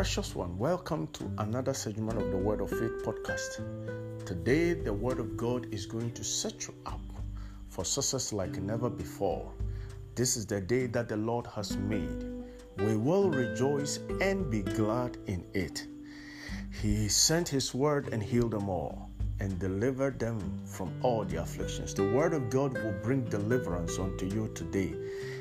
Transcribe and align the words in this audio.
Precious 0.00 0.34
one, 0.34 0.56
welcome 0.56 1.08
to 1.08 1.30
another 1.36 1.74
segment 1.74 2.18
of 2.18 2.30
the 2.30 2.36
Word 2.38 2.62
of 2.62 2.70
Faith 2.70 3.04
podcast. 3.04 4.24
Today, 4.24 4.72
the 4.72 4.94
Word 4.94 5.20
of 5.20 5.36
God 5.36 5.66
is 5.74 5.84
going 5.84 6.10
to 6.12 6.24
set 6.24 6.66
you 6.66 6.74
up 6.86 7.02
for 7.68 7.84
success 7.84 8.32
like 8.32 8.56
never 8.62 8.88
before. 8.88 9.52
This 10.14 10.38
is 10.38 10.46
the 10.46 10.58
day 10.58 10.86
that 10.86 11.10
the 11.10 11.18
Lord 11.18 11.46
has 11.48 11.76
made. 11.76 12.24
We 12.78 12.96
will 12.96 13.28
rejoice 13.28 13.98
and 14.22 14.50
be 14.50 14.62
glad 14.62 15.18
in 15.26 15.44
it. 15.52 15.86
He 16.80 17.06
sent 17.08 17.46
His 17.46 17.74
word 17.74 18.08
and 18.10 18.22
healed 18.22 18.52
them 18.52 18.70
all 18.70 19.10
and 19.38 19.58
delivered 19.58 20.18
them 20.18 20.62
from 20.64 20.94
all 21.02 21.26
their 21.26 21.40
afflictions. 21.40 21.92
The 21.92 22.10
Word 22.10 22.32
of 22.32 22.48
God 22.48 22.72
will 22.72 22.96
bring 23.02 23.26
deliverance 23.26 23.98
unto 23.98 24.24
you 24.24 24.48
today 24.54 24.94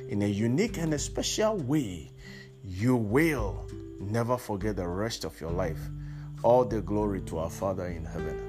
in 0.09 0.21
a 0.21 0.27
unique 0.27 0.77
and 0.77 0.93
a 0.93 0.99
special 0.99 1.55
way. 1.55 2.11
You 2.61 2.97
will 2.97 3.65
never 3.99 4.37
forget 4.37 4.77
the 4.77 4.87
rest 4.87 5.25
of 5.25 5.39
your 5.41 5.51
life. 5.51 5.79
All 6.41 6.63
the 6.63 6.81
glory 6.81 7.21
to 7.21 7.39
our 7.39 7.49
Father 7.49 7.87
in 7.87 8.05
heaven. 8.05 8.39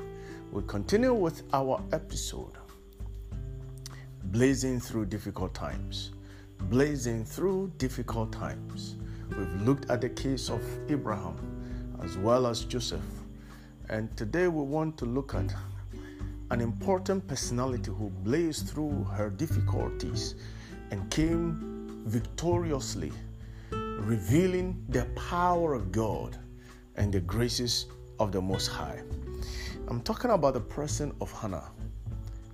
We 0.52 0.62
continue 0.66 1.12
with 1.12 1.42
our 1.52 1.82
episode 1.92 2.52
Blazing 4.24 4.78
Through 4.78 5.06
Difficult 5.06 5.54
Times. 5.54 6.12
Blazing 6.68 7.24
Through 7.24 7.72
Difficult 7.78 8.32
Times. 8.32 8.96
We've 9.36 9.62
looked 9.62 9.90
at 9.90 10.00
the 10.00 10.08
case 10.08 10.50
of 10.50 10.62
Abraham 10.88 11.36
as 12.02 12.16
well 12.16 12.46
as 12.46 12.64
Joseph. 12.64 13.00
And 13.88 14.16
today 14.16 14.46
we 14.46 14.62
want 14.62 14.96
to 14.98 15.04
look 15.04 15.34
at 15.34 15.52
an 16.50 16.60
important 16.60 17.26
personality 17.26 17.90
who 17.90 18.10
blazed 18.10 18.68
through 18.68 19.04
her 19.04 19.30
difficulties 19.30 20.36
and 20.90 21.10
came 21.10 22.02
victoriously 22.06 23.12
revealing 24.00 24.82
the 24.88 25.04
power 25.14 25.74
of 25.74 25.92
God 25.92 26.38
and 26.96 27.12
the 27.12 27.20
graces 27.20 27.86
of 28.18 28.32
the 28.32 28.40
Most 28.40 28.68
High. 28.68 29.02
I'm 29.88 30.00
talking 30.00 30.30
about 30.30 30.54
the 30.54 30.60
person 30.60 31.12
of 31.20 31.30
Hannah. 31.32 31.70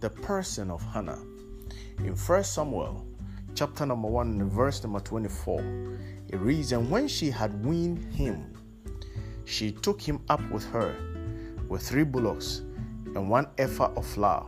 The 0.00 0.10
person 0.10 0.70
of 0.70 0.82
Hannah. 0.82 1.18
In 1.98 2.14
1 2.14 2.44
Samuel, 2.44 3.06
chapter 3.54 3.86
number 3.86 4.08
1, 4.08 4.50
verse 4.50 4.82
number 4.82 5.00
24, 5.00 5.60
it 6.28 6.36
reads, 6.38 6.72
And 6.72 6.90
when 6.90 7.08
she 7.08 7.30
had 7.30 7.64
weaned 7.64 8.12
him, 8.12 8.52
she 9.44 9.70
took 9.70 10.00
him 10.00 10.20
up 10.28 10.42
with 10.50 10.64
her 10.66 10.94
with 11.68 11.82
three 11.82 12.04
bullocks 12.04 12.62
and 13.06 13.30
one 13.30 13.46
ephah 13.58 13.92
of 13.96 14.06
flour 14.06 14.46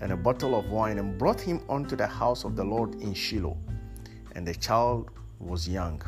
and 0.00 0.12
a 0.12 0.16
bottle 0.16 0.58
of 0.58 0.70
wine 0.70 0.98
and 0.98 1.18
brought 1.18 1.40
him 1.40 1.60
unto 1.68 1.96
the 1.96 2.06
house 2.06 2.44
of 2.44 2.54
the 2.56 2.64
Lord 2.64 2.94
in 2.96 3.14
Shiloh. 3.14 3.56
And 4.34 4.46
the 4.46 4.54
child 4.54 5.10
was 5.38 5.68
young. 5.68 6.02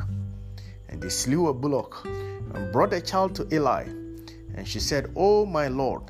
And 0.89 1.01
they 1.01 1.09
slew 1.09 1.47
a 1.47 1.53
bullock 1.53 2.05
and 2.05 2.71
brought 2.71 2.91
the 2.91 3.01
child 3.01 3.35
to 3.35 3.47
Eli. 3.53 3.83
And 4.55 4.67
she 4.67 4.79
said, 4.79 5.11
O 5.15 5.45
my 5.45 5.67
Lord, 5.67 6.03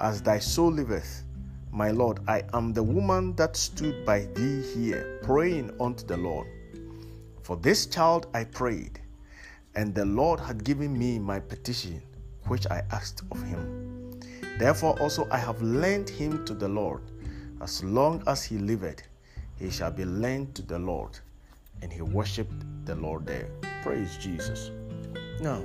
as 0.00 0.22
thy 0.22 0.38
soul 0.38 0.72
liveth, 0.72 1.24
my 1.70 1.90
Lord, 1.90 2.20
I 2.28 2.44
am 2.52 2.72
the 2.72 2.82
woman 2.82 3.34
that 3.34 3.56
stood 3.56 4.06
by 4.06 4.26
thee 4.34 4.62
here, 4.74 5.20
praying 5.24 5.72
unto 5.80 6.06
the 6.06 6.16
Lord. 6.16 6.46
For 7.42 7.56
this 7.56 7.86
child 7.86 8.28
I 8.32 8.44
prayed, 8.44 9.00
and 9.74 9.92
the 9.92 10.04
Lord 10.04 10.38
had 10.38 10.62
given 10.62 10.96
me 10.96 11.18
my 11.18 11.40
petition, 11.40 12.00
which 12.46 12.66
I 12.68 12.82
asked 12.92 13.22
of 13.32 13.42
him. 13.42 14.20
Therefore 14.58 14.98
also 15.00 15.26
I 15.32 15.38
have 15.38 15.60
lent 15.62 16.08
him 16.08 16.44
to 16.44 16.54
the 16.54 16.68
Lord. 16.68 17.02
As 17.60 17.82
long 17.82 18.22
as 18.28 18.44
he 18.44 18.56
liveth, 18.58 19.02
he 19.58 19.70
shall 19.70 19.90
be 19.90 20.04
lent 20.04 20.54
to 20.54 20.62
the 20.62 20.78
Lord 20.78 21.18
and 21.82 21.92
he 21.92 22.02
worshiped 22.02 22.54
the 22.84 22.94
Lord 22.94 23.26
there. 23.26 23.48
Praise 23.82 24.16
Jesus. 24.16 24.70
Now, 25.40 25.62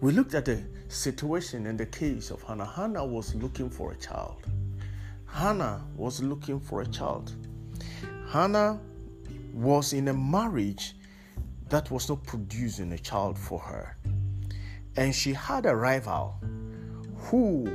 we 0.00 0.12
looked 0.12 0.34
at 0.34 0.44
the 0.44 0.62
situation 0.88 1.66
and 1.66 1.78
the 1.78 1.86
case 1.86 2.30
of 2.30 2.42
Hannah. 2.42 2.66
Hannah 2.66 3.04
was 3.04 3.34
looking 3.34 3.70
for 3.70 3.92
a 3.92 3.96
child. 3.96 4.46
Hannah 5.26 5.84
was 5.96 6.22
looking 6.22 6.60
for 6.60 6.82
a 6.82 6.86
child. 6.86 7.32
Hannah 8.28 8.80
was 9.52 9.92
in 9.92 10.08
a 10.08 10.14
marriage 10.14 10.94
that 11.68 11.90
was 11.90 12.08
not 12.08 12.22
producing 12.24 12.92
a 12.92 12.98
child 12.98 13.38
for 13.38 13.58
her. 13.58 13.96
And 14.96 15.14
she 15.14 15.32
had 15.32 15.66
a 15.66 15.74
rival 15.74 16.36
who 17.16 17.68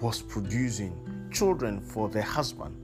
was 0.00 0.22
producing 0.22 1.28
children 1.32 1.80
for 1.80 2.08
the 2.08 2.22
husband. 2.22 2.76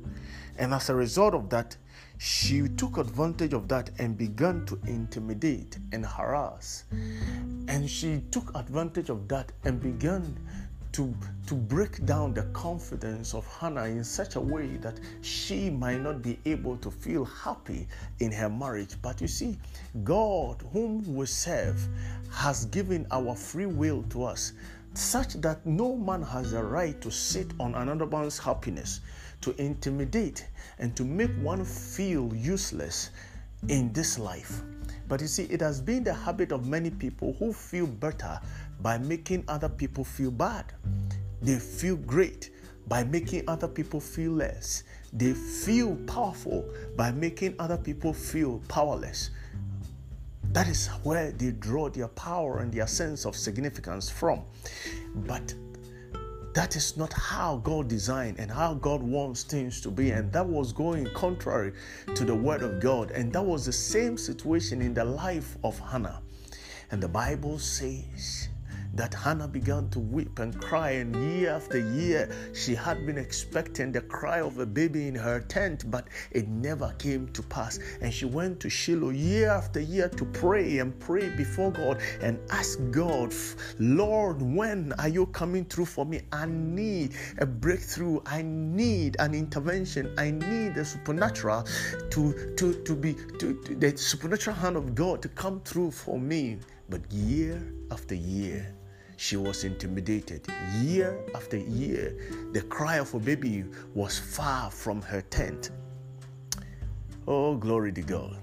And 0.59 0.75
as 0.75 0.91
a 0.91 0.95
result 0.95 1.35
of 1.35 1.49
that, 1.51 1.77
she 2.25 2.69
took 2.69 2.99
advantage 2.99 3.53
of 3.53 3.67
that 3.67 3.91
and 3.99 4.17
began 4.17 4.65
to 4.65 4.79
intimidate 4.87 5.79
and 5.91 6.07
harass. 6.07 6.85
And 7.67 7.91
she 7.91 8.23
took 8.31 8.55
advantage 8.55 9.11
of 9.11 9.27
that 9.27 9.51
and 9.65 9.83
began 9.83 10.39
to, 10.93 11.13
to 11.49 11.55
break 11.55 12.07
down 12.07 12.33
the 12.33 12.45
confidence 12.53 13.35
of 13.35 13.45
Hannah 13.59 13.87
in 13.87 14.05
such 14.05 14.37
a 14.37 14.41
way 14.41 14.77
that 14.83 15.01
she 15.21 15.69
might 15.69 16.01
not 16.01 16.23
be 16.23 16.39
able 16.45 16.77
to 16.77 16.93
feel 16.93 17.25
happy 17.25 17.89
in 18.21 18.31
her 18.31 18.49
marriage. 18.49 18.95
But 19.03 19.21
you 19.21 19.27
see, 19.27 19.59
God, 20.05 20.63
whom 20.73 21.17
we 21.17 21.27
serve, 21.27 21.85
has 22.31 22.67
given 22.67 23.05
our 23.11 23.35
free 23.35 23.67
will 23.67 24.05
to 24.11 24.23
us 24.23 24.53
such 24.95 25.35
that 25.41 25.67
no 25.67 25.97
man 25.97 26.23
has 26.23 26.53
a 26.53 26.63
right 26.63 27.01
to 27.01 27.11
sit 27.11 27.49
on 27.59 27.75
another 27.75 28.07
man's 28.07 28.39
happiness 28.39 29.01
to 29.43 29.55
intimidate 29.61 30.47
and 30.79 30.97
to 30.97 31.05
make 31.05 31.31
one 31.43 31.65
feel 31.65 32.33
useless 32.35 33.11
in 33.69 33.93
this 33.93 34.19
life. 34.19 34.63
But 35.09 35.21
you 35.21 35.27
see, 35.27 35.45
it 35.45 35.61
has 35.61 35.81
been 35.81 36.05
the 36.05 36.15
habit 36.15 36.53
of 36.53 36.67
many 36.67 36.91
people 36.91 37.37
who 37.39 37.53
feel 37.53 37.87
better 37.87 38.41
by 38.81 38.99
making 38.99 39.45
other 39.49 39.69
people 39.69 40.05
feel 40.05 40.31
bad. 40.31 40.73
They 41.43 41.59
feel 41.59 41.97
great 41.97 42.51
by 42.89 43.05
making 43.05 43.45
other 43.49 43.69
people 43.69 44.01
feel 44.01 44.33
less. 44.33 44.85
They 45.13 45.35
feel 45.35 45.97
powerful 46.07 46.65
by 46.97 47.13
making 47.13 47.57
other 47.59 47.77
people 47.77 48.13
feel 48.13 48.63
powerless. 48.69 49.31
That 50.53 50.69
is 50.69 50.89
where 51.03 51.33
they 51.33 51.53
draw 51.53 51.89
their 51.89 52.09
power 52.09 52.59
and 52.59 52.73
their 52.73 52.87
sense 52.87 53.25
of 53.25 53.37
significance 53.37 54.11
from. 54.11 54.43
But 55.15 55.55
that 56.55 56.77
is 56.77 56.97
not 56.97 57.13
how 57.15 57.57
God 57.59 57.89
designed 57.89 58.39
and 58.39 58.51
how 58.51 58.75
God 58.75 59.03
wants 59.03 59.43
things 59.43 59.81
to 59.83 59.91
be. 59.91 60.11
And 60.11 60.31
that 60.33 60.47
was 60.47 60.73
going 60.73 61.09
contrary 61.15 61.73
to 62.15 62.25
the 62.25 62.35
word 62.35 62.63
of 62.63 62.81
God. 62.81 63.11
And 63.11 63.33
that 63.33 63.43
was 63.43 63.65
the 63.65 63.73
same 63.73 64.19
situation 64.19 64.83
in 64.83 64.93
the 64.93 65.05
life 65.05 65.57
of 65.65 65.79
Hannah. 65.79 66.21
And 66.91 67.03
the 67.03 67.09
Bible 67.09 67.59
says 67.59 68.49
that 68.95 69.15
Hannah 69.15 69.49
began 69.49 69.89
to 69.91 69.99
weep 69.99 70.39
and 70.39 70.61
cry, 70.61 70.91
and 70.91 71.15
year 71.17 71.51
after 71.51 71.79
year 71.79 72.31
she 72.53 72.75
had 72.75 73.07
been 73.07 73.19
expecting 73.19 73.93
the 73.93 74.03
cry 74.03 74.41
of 74.41 74.59
a 74.59 74.67
baby 74.67 75.09
in 75.09 75.15
her 75.15 75.41
tent, 75.41 75.91
but 75.91 76.09
it 76.31 76.49
never 76.49 76.93
came 76.99 77.29
to 77.29 77.43
pass. 77.43 77.79
And 78.01 78.13
she 78.13 78.27
went 78.27 78.61
to 78.61 78.71
Shiloh 78.71 79.11
year 79.11 79.51
after 79.51 79.81
year 79.81 80.09
to 80.11 80.25
pray 80.27 80.79
and 80.79 80.99
pray 81.01 81.31
before 81.31 81.71
God 81.71 82.01
and 82.21 82.39
ask 82.51 82.79
God, 82.91 83.35
Lord, 83.79 84.43
when 84.43 84.93
are 84.99 85.09
you 85.09 85.27
coming 85.27 85.65
through 85.65 85.87
for 85.87 86.05
me? 86.05 86.21
I 86.33 86.47
need 86.47 87.15
a 87.39 87.47
breakthrough, 87.47 88.21
I 88.27 88.43
need 88.43 89.17
an 89.19 89.35
intervention, 89.35 90.15
I 90.19 90.31
need 90.31 90.75
the 90.75 90.85
supernatural 90.85 91.65
to, 92.11 92.55
to, 92.57 92.75
to 92.85 92.95
be 92.95 93.15
to, 93.39 93.55
to 93.65 93.75
the 93.75 93.97
supernatural 93.97 94.57
hand 94.57 94.77
of 94.77 94.95
God 94.95 95.23
to 95.23 95.29
come 95.29 95.61
through 95.61 95.93
for 95.93 96.19
me. 96.19 96.59
But 96.89 97.11
year 97.11 97.63
after 97.91 98.15
year, 98.15 98.75
she 99.23 99.37
was 99.37 99.63
intimidated. 99.63 100.45
Year 100.81 101.17
after 101.37 101.57
year, 101.57 102.17
the 102.51 102.63
cry 102.63 102.97
of 102.99 103.15
a 103.15 103.21
baby 103.21 103.65
was 103.95 104.19
far 104.19 104.69
from 104.69 105.01
her 105.01 105.21
tent. 105.21 105.71
Oh, 107.29 107.55
glory 107.55 107.93
to 107.93 108.03
God. 108.03 108.37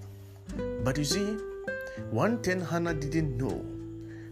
But 0.85 0.97
you 0.97 1.03
see, 1.03 1.35
one 2.11 2.41
thing 2.41 2.61
Hannah 2.61 2.93
didn't 2.93 3.37
know, 3.37 3.65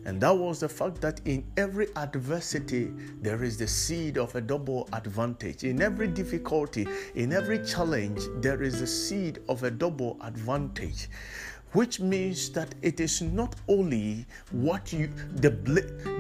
and 0.06 0.22
that 0.22 0.38
was 0.38 0.62
the 0.62 0.70
fact 0.70 1.02
that 1.02 1.20
in 1.26 1.44
every 1.58 1.90
adversity, 1.98 2.94
there 3.22 3.44
is 3.44 3.58
the 3.58 3.68
seed 3.68 4.18
of 4.18 4.34
a 4.36 4.40
double 4.40 4.88
advantage. 4.94 5.66
In 5.66 5.82
every 5.82 6.08
difficulty, 6.08 6.88
in 7.16 7.34
every 7.34 7.62
challenge, 7.66 8.22
there 8.38 8.64
is 8.64 8.80
the 8.80 8.88
seed 8.88 9.40
of 9.50 9.64
a 9.64 9.70
double 9.70 10.18
advantage 10.22 11.10
which 11.74 12.00
means 12.00 12.50
that 12.52 12.74
it 12.82 13.00
is 13.00 13.22
not 13.22 13.56
only 13.68 14.26
what 14.52 14.94
you 14.94 15.10
the, 15.36 15.50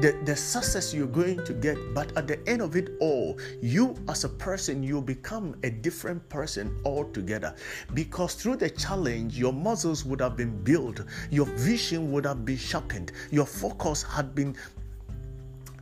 the 0.01 0.17
the 0.25 0.35
success 0.35 0.93
you're 0.93 1.07
going 1.07 1.43
to 1.45 1.53
get 1.53 1.77
but 1.93 2.15
at 2.17 2.27
the 2.27 2.37
end 2.47 2.61
of 2.61 2.75
it 2.75 2.89
all 2.99 3.37
you 3.61 3.95
as 4.09 4.23
a 4.23 4.29
person 4.29 4.83
you 4.83 5.01
become 5.01 5.55
a 5.63 5.69
different 5.69 6.27
person 6.29 6.75
altogether. 6.85 7.55
Because 7.93 8.33
through 8.35 8.57
the 8.57 8.69
challenge 8.69 9.37
your 9.37 9.53
muscles 9.53 10.05
would 10.05 10.19
have 10.19 10.35
been 10.35 10.63
built 10.63 11.01
your 11.31 11.45
vision 11.45 12.11
would 12.11 12.25
have 12.25 12.45
been 12.45 12.57
sharpened 12.57 13.11
your 13.31 13.45
focus 13.45 14.03
had 14.03 14.35
been 14.35 14.55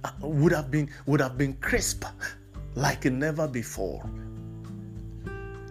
uh, 0.03 0.11
would 0.21 0.51
have 0.51 0.69
been 0.69 0.89
would 1.05 1.19
have 1.19 1.37
been 1.37 1.53
crisp 1.55 2.05
like 2.75 3.05
never 3.05 3.47
before 3.47 4.03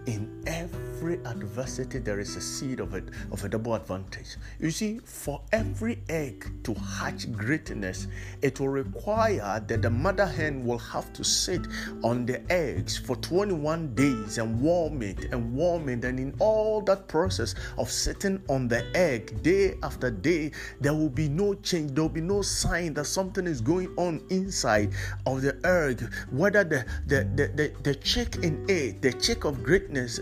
in 0.07 0.43
every 0.47 1.15
adversity 1.25 1.99
there 1.99 2.19
is 2.19 2.35
a 2.35 2.41
seed 2.41 2.79
of 2.79 2.93
it 2.93 3.09
of 3.31 3.43
a 3.43 3.49
double 3.49 3.75
advantage. 3.75 4.37
You 4.59 4.71
see 4.71 4.99
for 4.99 5.41
every 5.51 5.99
egg 6.09 6.63
to 6.63 6.73
hatch 6.73 7.31
greatness 7.31 8.07
it 8.41 8.59
will 8.59 8.69
require 8.69 9.63
that 9.67 9.81
the 9.81 9.89
mother 9.89 10.25
hen 10.25 10.65
will 10.65 10.77
have 10.77 11.11
to 11.13 11.23
sit 11.23 11.61
on 12.03 12.25
the 12.25 12.41
eggs 12.51 12.97
for 12.97 13.15
21 13.17 13.93
days 13.95 14.37
and 14.37 14.59
warm 14.61 15.01
it 15.01 15.25
and 15.31 15.53
warm 15.53 15.89
it. 15.89 16.03
And 16.05 16.19
in 16.19 16.33
all 16.39 16.81
that 16.81 17.07
process 17.07 17.55
of 17.77 17.91
sitting 17.91 18.41
on 18.49 18.67
the 18.67 18.85
egg 18.95 19.41
day 19.43 19.75
after 19.83 20.11
day 20.11 20.51
there 20.79 20.93
will 20.93 21.09
be 21.09 21.29
no 21.29 21.53
change. 21.55 21.91
There 21.91 22.03
will 22.03 22.09
be 22.09 22.21
no 22.21 22.41
sign 22.41 22.93
that 22.95 23.05
something 23.05 23.47
is 23.47 23.61
going 23.61 23.93
on 23.97 24.23
inside 24.29 24.93
of 25.25 25.41
the 25.41 25.55
egg. 25.65 26.01
Whether 26.31 26.63
the 26.63 26.85
the 27.07 27.23
the, 27.35 27.47
the, 27.55 27.73
the 27.83 27.95
chick 27.95 28.37
in 28.37 28.65
it 28.69 29.01
the 29.01 29.13
chick 29.13 29.45
of 29.45 29.63
greatness 29.63 29.94
is, 29.95 30.19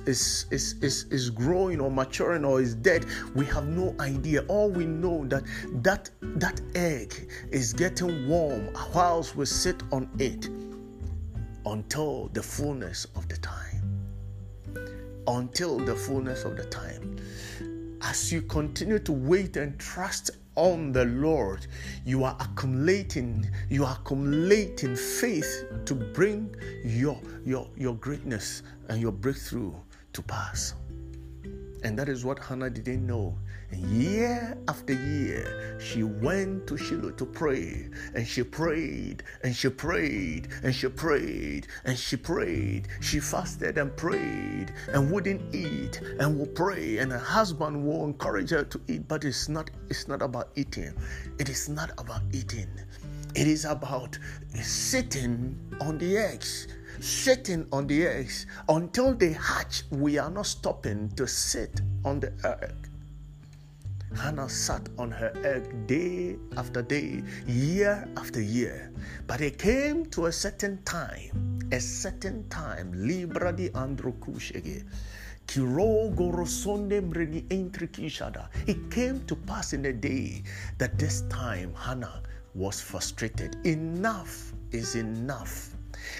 is, 0.51 0.75
is, 0.81 1.03
is 1.05 1.29
growing 1.29 1.79
or 1.79 1.91
maturing 1.91 2.45
or 2.45 2.61
is 2.61 2.75
dead, 2.75 3.05
we 3.35 3.45
have 3.45 3.67
no 3.67 3.95
idea. 3.99 4.43
All 4.47 4.69
we 4.69 4.85
know 4.85 5.25
that 5.25 5.43
that 5.81 6.09
that 6.21 6.61
egg 6.75 7.29
is 7.51 7.73
getting 7.73 8.27
warm 8.27 8.69
whilst 8.93 9.35
we 9.35 9.45
sit 9.45 9.81
on 9.91 10.09
it 10.19 10.49
until 11.65 12.29
the 12.29 12.43
fullness 12.43 13.05
of 13.15 13.27
the 13.29 13.37
time. 13.37 13.81
Until 15.27 15.77
the 15.77 15.95
fullness 15.95 16.43
of 16.43 16.57
the 16.57 16.65
time. 16.65 17.17
As 18.01 18.31
you 18.31 18.41
continue 18.41 18.99
to 18.99 19.11
wait 19.11 19.55
and 19.55 19.79
trust 19.79 20.31
on 20.55 20.91
the 20.91 21.05
Lord, 21.05 21.67
you 22.05 22.23
are 22.23 22.37
accumulating, 22.39 23.49
you 23.69 23.85
are 23.85 23.97
accumulating 23.99 24.95
faith 24.95 25.65
to 25.85 25.95
bring 25.95 26.55
your 26.83 27.19
your 27.45 27.67
your 27.75 27.95
greatness 27.95 28.63
and 28.89 29.01
your 29.01 29.11
breakthrough 29.11 29.73
to 30.13 30.21
pass. 30.21 30.75
And 31.83 31.97
that 31.99 32.07
is 32.07 32.23
what 32.23 32.39
Hannah 32.39 32.69
didn't 32.69 33.05
know. 33.05 33.37
And 33.73 33.89
year 33.89 34.55
after 34.67 34.93
year, 34.93 35.79
she 35.81 36.03
went 36.03 36.67
to 36.67 36.77
Shiloh 36.77 37.09
to 37.11 37.25
pray. 37.25 37.89
And 38.13 38.27
she 38.27 38.43
prayed, 38.43 39.23
and 39.43 39.55
she 39.55 39.69
prayed, 39.69 40.49
and 40.61 40.75
she 40.75 40.89
prayed, 40.89 41.65
and 41.83 41.97
she 41.97 42.15
prayed. 42.17 42.87
She 43.01 43.19
fasted 43.19 43.79
and 43.79 43.95
prayed, 43.97 44.71
and 44.89 45.09
wouldn't 45.09 45.55
eat, 45.55 45.99
and 46.19 46.39
would 46.39 46.53
pray. 46.53 46.99
And 46.99 47.11
her 47.11 47.17
husband 47.17 47.83
will 47.83 48.05
encourage 48.05 48.51
her 48.51 48.63
to 48.63 48.79
eat. 48.87 49.07
But 49.07 49.25
it's 49.25 49.49
not, 49.49 49.71
it's 49.89 50.07
not 50.07 50.21
about 50.21 50.49
eating. 50.55 50.93
It 51.39 51.49
is 51.49 51.67
not 51.67 51.89
about 51.97 52.21
eating. 52.31 52.69
It 53.33 53.47
is 53.47 53.65
about 53.65 54.19
sitting 54.61 55.57
on 55.81 55.97
the 55.97 56.15
eggs 56.17 56.67
sitting 56.99 57.67
on 57.71 57.87
the 57.87 58.05
eggs 58.05 58.45
until 58.69 59.15
they 59.15 59.33
hatch. 59.33 59.81
We 59.89 60.19
are 60.19 60.29
not 60.29 60.45
stopping 60.45 61.09
to 61.15 61.27
sit 61.27 61.81
on 62.05 62.19
the 62.19 62.31
egg. 62.61 62.92
Hannah 64.15 64.49
sat 64.49 64.87
on 64.97 65.11
her 65.11 65.33
egg 65.43 65.87
day 65.87 66.37
after 66.57 66.81
day, 66.81 67.23
year 67.47 68.07
after 68.17 68.41
year. 68.41 68.91
But 69.27 69.41
it 69.41 69.57
came 69.57 70.05
to 70.07 70.27
a 70.27 70.31
certain 70.31 70.81
time, 70.83 71.59
a 71.71 71.79
certain 71.79 72.47
time, 72.49 72.91
Libra 72.95 73.51
di 73.51 73.69
Androkushege. 73.69 74.85
It 78.67 78.91
came 78.91 79.25
to 79.25 79.35
pass 79.35 79.73
in 79.73 79.85
a 79.85 79.93
day 79.93 80.43
that 80.77 80.97
this 80.97 81.21
time 81.29 81.73
Hannah 81.75 82.23
was 82.55 82.79
frustrated. 82.79 83.57
Enough 83.65 84.53
is 84.71 84.95
enough. 84.95 85.75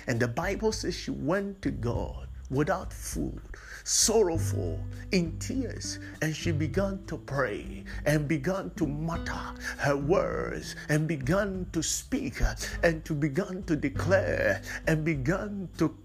And 0.07 0.19
the 0.19 0.28
Bible 0.28 0.72
says 0.72 0.95
she 0.95 1.12
went 1.12 1.62
to 1.62 1.72
God 1.72 2.28
without 2.50 2.92
food, 2.92 3.42
sorrowful, 3.84 4.80
in 5.12 5.38
tears, 5.40 6.00
and 6.22 6.36
she 6.36 6.51
began 6.51 7.04
to 7.06 7.18
pray 7.18 7.84
and 8.06 8.28
began 8.28 8.72
to 8.72 8.88
mutter 8.88 9.54
her 9.78 9.95
words 9.95 10.75
and 10.90 11.07
began 11.07 11.66
to 11.72 11.81
speak 11.81 12.42
and 12.84 13.04
to 13.06 13.13
began 13.13 13.63
to 13.63 13.75
declare 13.75 14.62
and 14.88 15.04
began 15.04 15.69
to 15.78 15.95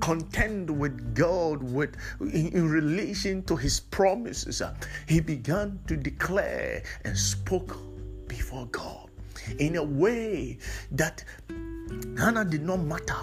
contend 0.00 0.68
with 0.68 1.14
God 1.14 1.62
with 1.62 1.96
in, 2.20 2.48
in, 2.48 2.68
relation 2.68 3.42
to 3.44 3.56
his 3.56 3.78
promises. 3.78 4.60
He 5.06 5.20
began 5.20 5.78
to 5.86 5.96
declare 5.96 6.82
and 7.04 7.16
spoke 7.16 7.76
before 8.26 8.66
God 8.66 9.10
in 9.58 9.76
a 9.76 9.84
way 9.84 10.58
that 10.90 11.22
Hannah 12.18 12.44
did 12.44 12.64
not 12.64 12.80
matter 12.80 13.14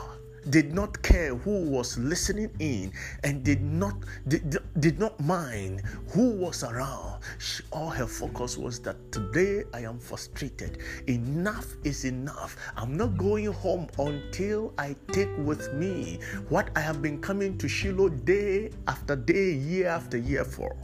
did 0.49 0.73
not 0.73 1.01
care 1.01 1.35
who 1.35 1.69
was 1.69 1.97
listening 1.97 2.49
in 2.59 2.91
and 3.23 3.43
did 3.43 3.61
not 3.61 3.95
did, 4.27 4.57
did 4.79 4.99
not 4.99 5.19
mind 5.19 5.81
who 6.09 6.31
was 6.31 6.63
around. 6.63 7.21
She, 7.37 7.63
all 7.71 7.89
her 7.89 8.07
focus 8.07 8.57
was 8.57 8.79
that 8.81 8.97
today 9.11 9.63
i 9.73 9.81
am 9.81 9.99
frustrated. 9.99 10.79
Enough 11.07 11.65
is 11.83 12.05
enough. 12.05 12.57
I'm 12.75 12.97
not 12.97 13.17
going 13.17 13.51
home 13.51 13.87
until 13.99 14.73
i 14.77 14.95
take 15.11 15.31
with 15.37 15.73
me 15.73 16.19
what 16.49 16.69
i 16.75 16.79
have 16.79 17.01
been 17.01 17.21
coming 17.21 17.57
to 17.57 17.67
shiloh 17.67 18.09
day 18.09 18.71
after 18.87 19.15
day 19.15 19.53
year 19.53 19.87
after 19.87 20.17
year 20.17 20.43
for. 20.43 20.75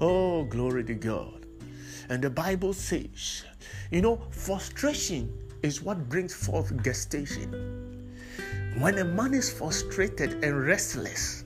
Oh, 0.00 0.44
glory 0.44 0.82
to 0.84 0.94
God. 0.94 1.39
And 2.10 2.20
the 2.20 2.28
Bible 2.28 2.72
says, 2.72 3.44
you 3.92 4.02
know, 4.02 4.20
frustration 4.32 5.32
is 5.62 5.80
what 5.80 6.08
brings 6.08 6.34
forth 6.34 6.82
gestation. 6.82 8.16
When 8.78 8.98
a 8.98 9.04
man 9.04 9.32
is 9.32 9.48
frustrated 9.48 10.42
and 10.42 10.66
restless 10.66 11.44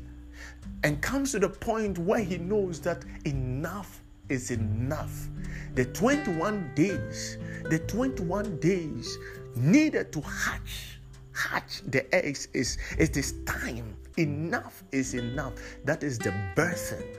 and 0.82 1.02
comes 1.02 1.32
to 1.32 1.38
the 1.38 1.50
point 1.50 1.98
where 1.98 2.20
he 2.20 2.38
knows 2.38 2.80
that 2.80 3.04
enough 3.26 4.00
is 4.30 4.50
enough, 4.50 5.28
the 5.74 5.84
21 5.84 6.72
days, 6.74 7.36
the 7.68 7.80
21 7.80 8.58
days 8.60 9.18
needed 9.56 10.12
to 10.12 10.22
hatch, 10.22 10.98
hatch 11.34 11.82
the 11.88 12.12
eggs 12.14 12.48
is 12.54 12.78
it 12.98 13.18
is 13.18 13.34
time. 13.44 13.94
Enough 14.16 14.82
is 14.92 15.12
enough. 15.12 15.52
That 15.84 16.02
is 16.02 16.18
the 16.18 16.32
birthing 16.56 17.18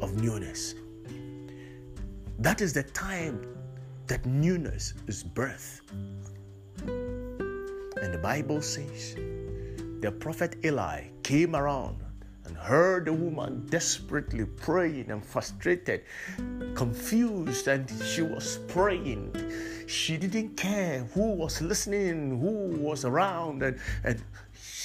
of 0.00 0.22
newness. 0.22 0.74
That 2.38 2.60
is 2.60 2.72
the 2.72 2.84
time 2.84 3.44
that 4.06 4.24
newness 4.24 4.94
is 5.08 5.24
birth. 5.24 5.82
And 6.86 8.14
the 8.14 8.20
Bible 8.22 8.62
says 8.62 9.16
the 10.00 10.12
prophet 10.12 10.54
Eli 10.64 11.08
came 11.24 11.56
around 11.56 11.98
and 12.44 12.56
heard 12.56 13.06
the 13.06 13.12
woman 13.12 13.66
desperately 13.66 14.44
praying 14.44 15.10
and 15.10 15.24
frustrated, 15.24 16.04
confused, 16.76 17.66
and 17.66 17.90
she 18.06 18.22
was 18.22 18.58
praying. 18.68 19.34
She 19.88 20.16
didn't 20.16 20.56
care 20.56 21.08
who 21.14 21.32
was 21.32 21.60
listening, 21.60 22.38
who 22.38 22.78
was 22.80 23.04
around, 23.04 23.64
and, 23.64 23.80
and 24.04 24.22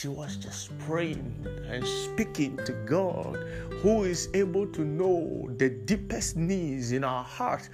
she 0.04 0.10
was 0.10 0.36
just 0.36 0.78
praying 0.80 1.34
and 1.70 1.88
speaking 1.88 2.58
to 2.66 2.74
God, 2.86 3.38
who 3.82 4.04
is 4.04 4.28
able 4.34 4.68
to 4.68 4.82
know 4.82 5.50
the 5.56 5.70
deepest 5.70 6.36
needs 6.36 6.92
in 6.92 7.06
our 7.06 7.24
heart. 7.24 7.70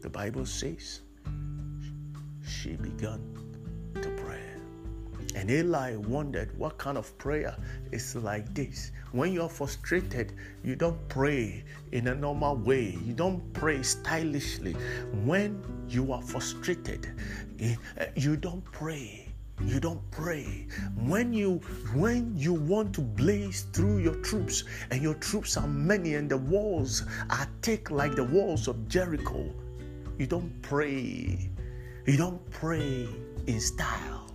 The 0.00 0.08
Bible 0.08 0.46
says 0.46 1.02
she 2.48 2.76
began 2.76 3.20
to 4.00 4.08
pray. 4.16 4.40
And 5.34 5.50
Eli 5.50 5.96
wondered 5.96 6.56
what 6.56 6.78
kind 6.78 6.96
of 6.96 7.18
prayer 7.18 7.54
is 7.92 8.16
like 8.16 8.54
this. 8.54 8.92
When 9.12 9.34
you're 9.34 9.50
frustrated, 9.50 10.32
you 10.64 10.74
don't 10.74 11.06
pray 11.10 11.64
in 11.92 12.08
a 12.08 12.14
normal 12.14 12.56
way, 12.56 12.96
you 13.04 13.12
don't 13.12 13.42
pray 13.52 13.82
stylishly. 13.82 14.72
When 15.22 15.62
you 15.86 16.14
are 16.14 16.22
frustrated, 16.22 17.12
eh, 17.60 17.76
you 18.14 18.38
don't 18.38 18.64
pray 18.72 19.25
you 19.64 19.80
don't 19.80 20.02
pray. 20.10 20.66
When 20.96 21.32
you 21.32 21.60
when 21.94 22.36
you 22.36 22.54
want 22.54 22.94
to 22.94 23.00
blaze 23.00 23.66
through 23.72 23.98
your 23.98 24.16
troops 24.16 24.64
and 24.90 25.02
your 25.02 25.14
troops 25.14 25.56
are 25.56 25.68
many 25.68 26.14
and 26.14 26.30
the 26.30 26.36
walls 26.36 27.04
are 27.30 27.48
thick 27.62 27.90
like 27.90 28.14
the 28.14 28.24
walls 28.24 28.68
of 28.68 28.88
jericho 28.88 29.52
you 30.18 30.26
don't 30.26 30.50
pray. 30.62 31.50
You 32.06 32.16
don't 32.16 32.50
pray 32.50 33.06
in 33.46 33.60
style. 33.60 34.30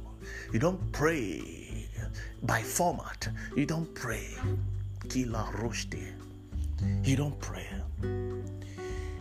You 0.53 0.59
don't 0.59 0.91
pray 0.91 1.87
by 2.43 2.61
format. 2.61 3.27
You 3.55 3.65
don't 3.65 3.91
pray. 3.95 4.27
Kila 5.09 5.49
you 7.03 7.15
don't 7.15 7.39
pray 7.39 7.67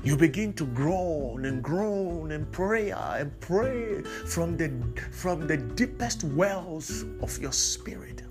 you 0.03 0.17
begin 0.17 0.53
to 0.55 0.67
groan 0.67 1.45
and 1.45 1.63
groan 1.63 2.33
and 2.33 2.51
pray 2.53 2.91
ah, 2.93 3.15
and 3.15 3.39
pray 3.41 4.03
from 4.03 4.57
the 4.57 4.71
from 5.13 5.47
the 5.47 5.57
deepest 5.57 6.25
wells 6.25 7.05
of 7.23 7.39
your 7.39 7.53
spirit. 7.53 8.23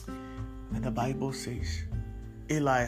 And 0.00 0.84
the 0.84 0.90
Bible 0.90 1.32
says, 1.32 1.84
Eli 2.50 2.86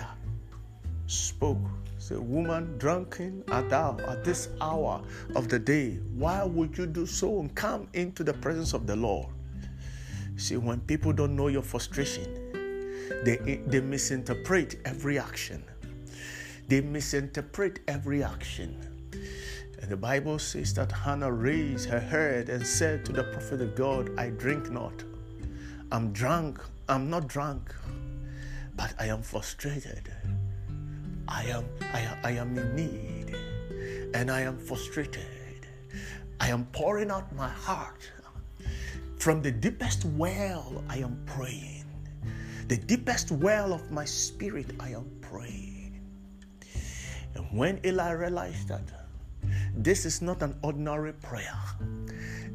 spoke 1.07 1.59
Say, 2.03 2.17
woman, 2.17 2.79
drunken 2.79 3.45
art 3.47 3.71
thou 3.71 3.97
at 4.09 4.25
this 4.25 4.49
hour 4.61 5.05
of 5.37 5.49
the 5.49 5.61
day. 5.61 6.01
Why 6.17 6.43
would 6.43 6.77
you 6.77 6.87
do 6.87 7.07
so 7.07 7.39
and 7.39 7.55
come 7.55 7.87
into 7.93 8.25
the 8.25 8.35
presence 8.35 8.73
of 8.73 8.89
the 8.89 8.97
Lord? 8.97 9.29
See, 10.35 10.57
when 10.57 10.81
people 10.81 11.13
don't 11.13 11.37
know 11.37 11.47
your 11.47 11.63
frustration, 11.63 12.25
they, 13.25 13.61
they 13.69 13.81
misinterpret 13.81 14.81
every 14.85 15.17
action. 15.17 15.63
They 16.69 16.81
misinterpret 16.81 17.81
every 17.89 18.23
action. 18.23 18.77
And 19.81 19.91
the 19.91 19.97
Bible 19.97 20.39
says 20.39 20.75
that 20.75 20.93
Hannah 20.93 21.33
raised 21.33 21.89
her 21.89 22.01
head 22.01 22.49
and 22.49 22.67
said 22.67 23.05
to 23.07 23.13
the 23.13 23.25
prophet 23.25 23.61
of 23.61 23.75
God, 23.75 24.11
I 24.19 24.31
drink 24.31 24.71
not. 24.71 25.05
I'm 25.91 26.13
drunk. 26.13 26.61
I'm 26.89 27.09
not 27.09 27.27
drunk, 27.27 27.75
but 28.77 28.93
I 28.99 29.07
am 29.07 29.23
frustrated. 29.23 30.13
I 31.29 31.45
am, 31.45 31.65
I, 31.81 32.09
I 32.25 32.31
am 32.33 32.59
in 32.59 32.75
need 32.75 33.37
and 34.15 34.31
I 34.31 34.41
am 34.43 34.59
frustrated. 34.59 35.67
I 36.41 36.49
am 36.49 36.67
pouring 36.67 37.11
out 37.11 37.35
my 37.35 37.49
heart. 37.49 38.11
From 39.19 39.41
the 39.41 39.53
deepest 39.53 40.05
well, 40.05 40.85
I 40.89 40.99
am 40.99 41.23
praying. 41.25 41.85
The 42.69 42.77
deepest 42.77 43.31
well 43.31 43.73
of 43.73 43.91
my 43.91 44.05
spirit, 44.05 44.67
I 44.81 44.91
am 44.91 45.09
praying. 45.21 45.72
And 47.35 47.47
when 47.53 47.81
Eli 47.85 48.11
realized 48.13 48.69
that 48.69 48.83
this 49.75 50.05
is 50.05 50.23
not 50.23 50.43
an 50.43 50.55
ordinary 50.63 51.13
prayer, 51.13 51.59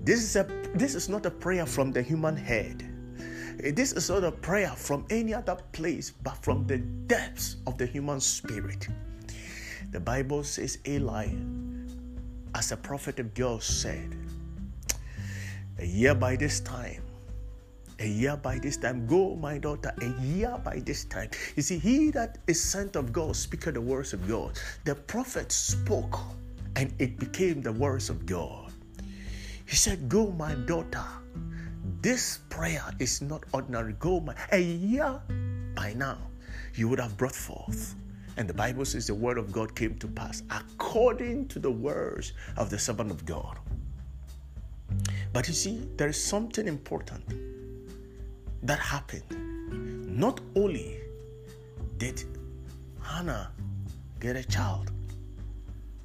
this 0.03 0.21
is, 0.21 0.35
a, 0.35 0.43
this 0.73 0.95
is 0.95 1.09
not 1.09 1.25
a 1.25 1.31
prayer 1.31 1.65
from 1.65 1.91
the 1.91 2.01
human 2.01 2.35
head. 2.35 2.83
This 3.75 3.91
is 3.91 4.09
not 4.09 4.23
a 4.23 4.31
prayer 4.31 4.69
from 4.69 5.05
any 5.09 5.33
other 5.33 5.57
place 5.71 6.11
but 6.11 6.37
from 6.43 6.67
the 6.67 6.77
depths 6.77 7.57
of 7.65 7.77
the 7.77 7.85
human 7.85 8.19
spirit. 8.19 8.87
The 9.91 9.99
Bible 9.99 10.43
says 10.43 10.77
Eli, 10.87 11.29
as 12.53 12.71
a 12.71 12.77
prophet 12.77 13.19
of 13.19 13.33
God, 13.33 13.63
said, 13.63 14.15
a 15.79 15.85
year 15.85 16.13
by 16.13 16.35
this 16.35 16.59
time. 16.59 17.06
A 17.99 18.07
year 18.07 18.37
by 18.37 18.59
this 18.59 18.77
time. 18.77 19.07
Go, 19.07 19.35
my 19.35 19.57
daughter, 19.57 19.93
a 20.01 20.21
year 20.21 20.59
by 20.63 20.79
this 20.85 21.05
time. 21.05 21.29
You 21.55 21.63
see, 21.63 21.79
he 21.79 22.11
that 22.11 22.37
is 22.47 22.61
sent 22.61 22.95
of 22.95 23.11
God 23.11 23.35
speaketh 23.35 23.73
the 23.73 23.81
words 23.81 24.13
of 24.13 24.27
God. 24.27 24.59
The 24.85 24.93
prophet 24.93 25.51
spoke, 25.51 26.19
and 26.75 26.93
it 26.99 27.17
became 27.17 27.61
the 27.61 27.73
words 27.73 28.09
of 28.09 28.25
God. 28.25 28.71
He 29.65 29.75
said, 29.75 30.07
Go, 30.09 30.31
my 30.31 30.53
daughter. 30.53 31.03
This 32.01 32.39
prayer 32.49 32.83
is 32.99 33.21
not 33.21 33.43
ordinary. 33.51 33.93
Go, 33.93 34.19
my 34.19 34.35
a 34.51 34.61
year 34.61 35.19
by 35.75 35.93
now, 35.93 36.19
you 36.75 36.87
would 36.87 36.99
have 36.99 37.17
brought 37.17 37.35
forth. 37.35 37.95
And 38.37 38.47
the 38.47 38.53
Bible 38.53 38.85
says 38.85 39.07
the 39.07 39.15
word 39.15 39.39
of 39.39 39.51
God 39.51 39.75
came 39.75 39.97
to 39.97 40.07
pass 40.07 40.43
according 40.51 41.47
to 41.47 41.59
the 41.59 41.71
words 41.71 42.33
of 42.55 42.69
the 42.69 42.77
servant 42.77 43.09
of 43.09 43.25
God. 43.25 43.57
But 45.33 45.47
you 45.47 45.55
see, 45.55 45.87
there 45.97 46.07
is 46.07 46.23
something 46.23 46.67
important 46.67 47.23
that 48.63 48.79
happened. 48.79 49.25
Not 50.17 50.41
only 50.55 50.99
did 51.97 52.23
Hannah 53.01 53.51
get 54.19 54.35
a 54.35 54.43
child, 54.43 54.91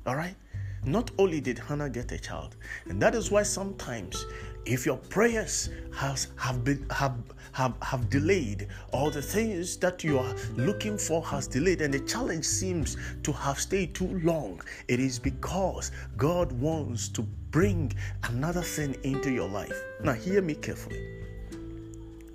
all 0.06 0.16
right? 0.16 0.36
Not 0.84 1.10
only 1.18 1.40
did 1.40 1.58
Hannah 1.58 1.88
get 1.88 2.10
a 2.12 2.18
child, 2.18 2.56
and 2.86 3.00
that 3.00 3.14
is 3.14 3.30
why 3.30 3.44
sometimes 3.44 4.26
if 4.64 4.86
your 4.86 4.96
prayers 4.96 5.70
has 5.94 6.28
have 6.36 6.62
been 6.64 6.86
have 6.90 7.16
have, 7.52 7.74
have 7.82 8.08
delayed 8.08 8.68
or 8.92 9.10
the 9.10 9.20
things 9.20 9.76
that 9.78 10.04
you 10.04 10.18
are 10.18 10.34
looking 10.56 10.96
for 10.96 11.22
has 11.24 11.46
delayed 11.46 11.80
and 11.80 11.92
the 11.92 12.00
challenge 12.00 12.44
seems 12.44 12.96
to 13.22 13.32
have 13.32 13.58
stayed 13.60 13.94
too 13.94 14.20
long 14.22 14.60
it 14.88 15.00
is 15.00 15.18
because 15.18 15.90
god 16.16 16.52
wants 16.52 17.08
to 17.08 17.22
bring 17.50 17.92
another 18.30 18.62
thing 18.62 18.96
into 19.02 19.30
your 19.30 19.48
life 19.48 19.82
now 20.02 20.12
hear 20.12 20.40
me 20.40 20.54
carefully 20.54 21.22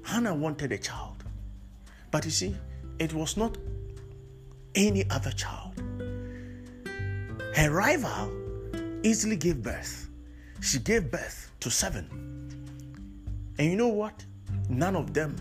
hannah 0.07 0.35
wanted 0.45 0.71
a 0.71 0.77
child 0.89 1.23
but 2.11 2.25
you 2.25 2.31
see 2.31 2.55
it 2.99 3.13
was 3.13 3.37
not 3.37 3.57
any 4.75 5.03
other 5.09 5.31
child 5.31 5.73
her 7.55 7.69
rival 7.71 8.31
easily 9.03 9.35
gave 9.35 9.61
birth 9.61 10.07
she 10.61 10.79
gave 10.79 11.11
birth 11.11 11.51
to 11.59 11.69
seven. 11.69 12.07
And 13.59 13.69
you 13.69 13.75
know 13.75 13.87
what? 13.87 14.25
None 14.69 14.95
of 14.95 15.13
them 15.13 15.35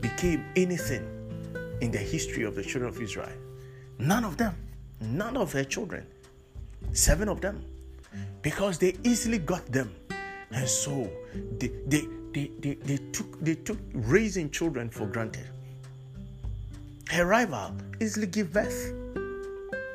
became 0.00 0.44
anything 0.56 1.04
in 1.80 1.90
the 1.90 1.98
history 1.98 2.44
of 2.44 2.54
the 2.54 2.62
children 2.62 2.88
of 2.88 3.00
Israel. 3.00 3.32
None 3.98 4.24
of 4.24 4.36
them. 4.36 4.54
None 5.00 5.36
of 5.36 5.52
her 5.52 5.64
children. 5.64 6.06
Seven 6.92 7.28
of 7.28 7.40
them. 7.40 7.64
Because 8.42 8.78
they 8.78 8.96
easily 9.04 9.38
got 9.38 9.66
them. 9.66 9.94
And 10.50 10.68
so 10.68 11.10
they, 11.58 11.70
they, 11.86 12.06
they, 12.34 12.50
they, 12.58 12.74
they 12.74 12.98
took, 13.12 13.40
they 13.42 13.54
took 13.54 13.78
raising 13.92 14.50
children 14.50 14.90
for 14.90 15.06
granted. 15.06 15.48
Her 17.08 17.26
rival 17.26 17.72
easily 18.00 18.26
gave 18.26 18.52
birth. 18.52 18.92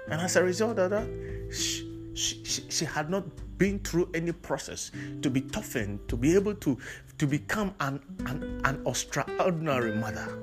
And 0.10 0.22
as 0.22 0.38
a 0.38 0.44
result 0.44 0.80
of 0.80 0.90
that, 0.92 1.08
she, 1.52 1.86
she, 2.16 2.44
she, 2.46 2.64
she 2.70 2.86
had 2.86 3.10
not 3.10 3.26
been 3.58 3.80
through 3.80 4.10
any 4.14 4.32
process 4.32 4.92
to 5.22 5.30
be 5.30 5.42
toughened, 5.42 6.00
to 6.08 6.16
be 6.16 6.34
able 6.34 6.56
to, 6.56 6.78
to 7.18 7.28
become 7.28 7.76
an, 7.82 8.00
an, 8.26 8.62
an 8.64 8.82
extraordinary 8.88 9.96
mother. 9.96 10.40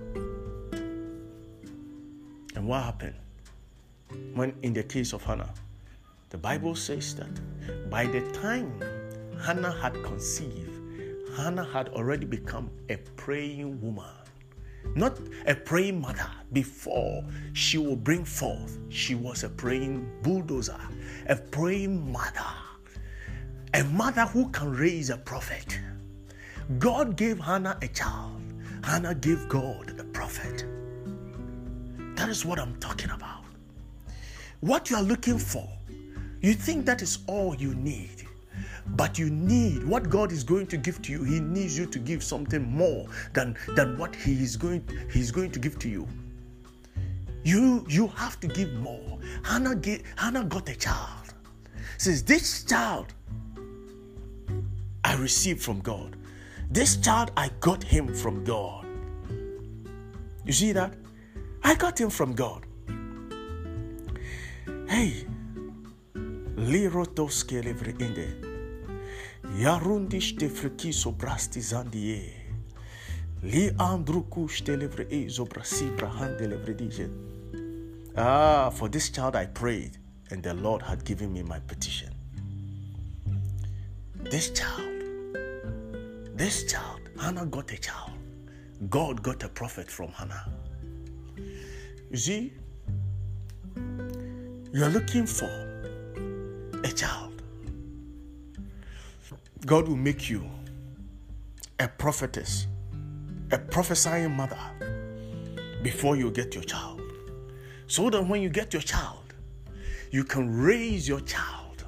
And 2.55 2.69
what 2.69 2.83
happened? 2.83 3.15
When 4.35 4.55
in 4.63 4.75
the 4.75 4.83
case 4.83 5.15
of 5.15 5.25
Hannah, 5.25 5.53
the 6.29 6.39
Bible 6.39 6.75
says 6.75 7.15
that 7.17 7.89
by 7.89 8.05
the 8.07 8.21
time 8.33 8.71
Hannah 9.43 9.73
had 9.73 9.95
conceived, 10.05 10.76
Hannah 11.37 11.65
had 11.65 11.91
already 11.91 12.27
become 12.27 12.71
a 12.89 12.97
praying 13.17 13.81
woman. 13.81 14.05
Not 14.95 15.19
a 15.47 15.55
praying 15.55 16.01
mother. 16.01 16.31
Before 16.53 17.25
she 17.53 17.77
will 17.79 17.97
bring 17.97 18.25
forth, 18.25 18.79
she 18.89 19.15
was 19.15 19.45
a 19.45 19.49
praying 19.49 20.09
bulldozer, 20.23 20.81
a 21.29 21.37
praying 21.37 22.11
mother 22.13 22.47
a 23.77 23.85
mother 23.85 24.25
who 24.25 24.49
can 24.49 24.73
raise 24.73 25.11
a 25.11 25.19
prophet. 25.19 25.79
God 26.79 27.15
gave 27.17 27.39
Hannah 27.39 27.79
a 27.83 27.89
child, 27.89 28.41
Hannah 28.83 29.15
gave 29.15 29.49
God 29.49 30.01
a 30.01 30.05
prophet. 30.05 30.65
That 32.17 32.31
is 32.31 32.47
what 32.47 32.59
I'm 32.59 32.75
talking 32.77 33.11
about. 33.11 33.45
What 34.61 34.89
you 34.89 34.97
are 34.97 35.03
looking 35.03 35.39
for, 35.39 35.69
you 36.41 36.55
think 36.55 36.87
that 36.87 37.03
is 37.03 37.19
all 37.27 37.55
you 37.55 37.75
need. 37.75 38.26
But 38.91 39.19
you 39.19 39.31
need 39.31 39.85
what 39.85 40.09
God 40.09 40.33
is 40.33 40.45
going 40.45 40.67
to 40.69 40.77
give 40.77 41.03
to 41.03 41.13
you. 41.13 41.25
He 41.25 41.41
needs 41.41 41.77
you 41.77 41.87
to 41.87 41.99
give 41.99 42.23
something 42.23 42.63
more 42.63 43.07
than, 43.35 43.57
than 43.75 43.99
what 43.99 44.15
He 44.15 44.43
is 44.43 44.57
going, 44.57 44.89
He's 45.13 45.31
going 45.31 45.51
to 45.51 45.59
give 45.59 45.79
to 45.81 45.89
you. 45.89 46.07
You 47.45 47.85
you 47.89 48.09
have 48.09 48.41
to 48.41 48.49
give 48.49 48.73
more. 48.75 49.19
Hannah, 49.45 49.77
get, 49.77 50.03
Hannah 50.17 50.45
got 50.45 50.69
a 50.69 50.75
child. 50.75 51.33
Says 51.99 52.23
this 52.25 52.65
child 52.65 53.13
I 55.05 55.15
received 55.15 55.63
from 55.63 55.81
God. 55.81 56.17
This 56.69 56.97
child, 56.97 57.31
I 57.37 57.51
got 57.61 57.85
him 57.85 58.13
from 58.13 58.43
God. 58.43 58.85
You 60.45 60.53
see 60.53 60.73
that? 60.73 60.95
I 61.63 61.77
got 61.77 62.01
him 62.01 62.11
from 62.11 62.35
God. 62.35 62.67
Hey, 64.89 65.25
lirotoske 66.57 67.63
levre 67.63 67.95
inde. 68.01 68.46
Yarundish 69.55 70.39
te 70.39 70.49
frikiso 70.49 71.13
brasti 71.13 71.61
zandie. 71.61 72.33
Li 73.43 73.71
andrukush 73.79 74.65
te 74.65 74.77
levre 74.77 75.07
e 75.11 75.29
zobrasi 75.29 75.97
brahande 75.97 76.49
levre. 76.49 77.11
Ah, 78.17 78.71
for 78.71 78.89
this 78.89 79.11
child 79.11 79.37
I 79.37 79.47
prayed, 79.47 79.99
and 80.31 80.43
the 80.43 80.55
Lord 80.55 80.83
had 80.83 81.05
given 81.05 81.33
me 81.33 81.43
my 81.43 81.61
petition. 81.61 82.13
This 84.31 84.51
child 84.51 84.97
this 86.37 86.71
child, 86.71 87.01
Hannah 87.19 87.47
got 87.47 87.73
a 87.73 87.79
child. 87.79 88.11
God 88.91 89.23
got 89.23 89.43
a 89.43 89.49
prophet 89.49 89.91
from 89.91 90.09
Hannah. 90.09 90.53
You 92.11 92.17
see, 92.19 92.53
you're 94.71 94.91
looking 94.91 95.25
for 95.25 95.49
a 96.85 96.93
child. 96.93 97.26
God 99.67 99.89
will 99.89 99.97
make 99.97 100.31
you 100.31 100.49
a 101.79 101.89
prophetess, 101.89 102.67
a 103.53 103.59
prophesying 103.59 104.35
mother 104.35 104.59
before 105.83 106.17
you 106.17 106.31
get 106.31 106.55
your 106.55 106.65
child. 106.65 107.03
So 107.87 108.09
that 108.11 108.27
when 108.27 108.41
you 108.41 108.49
get 108.49 108.73
your 108.73 108.83
child, 108.83 109.35
you 110.11 110.25
can 110.25 110.57
raise 110.57 111.07
your 111.07 111.21
child 111.21 111.85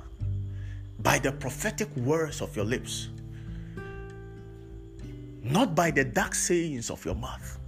by 0.99 1.19
the 1.19 1.33
prophetic 1.33 1.89
words 1.97 2.43
of 2.43 2.55
your 2.55 2.67
lips 2.67 3.09
not 5.51 5.75
by 5.75 5.91
the 5.91 6.05
dark 6.05 6.35
sayings 6.35 6.91
of 6.91 7.05
your 7.05 7.15
mouth. 7.15 7.59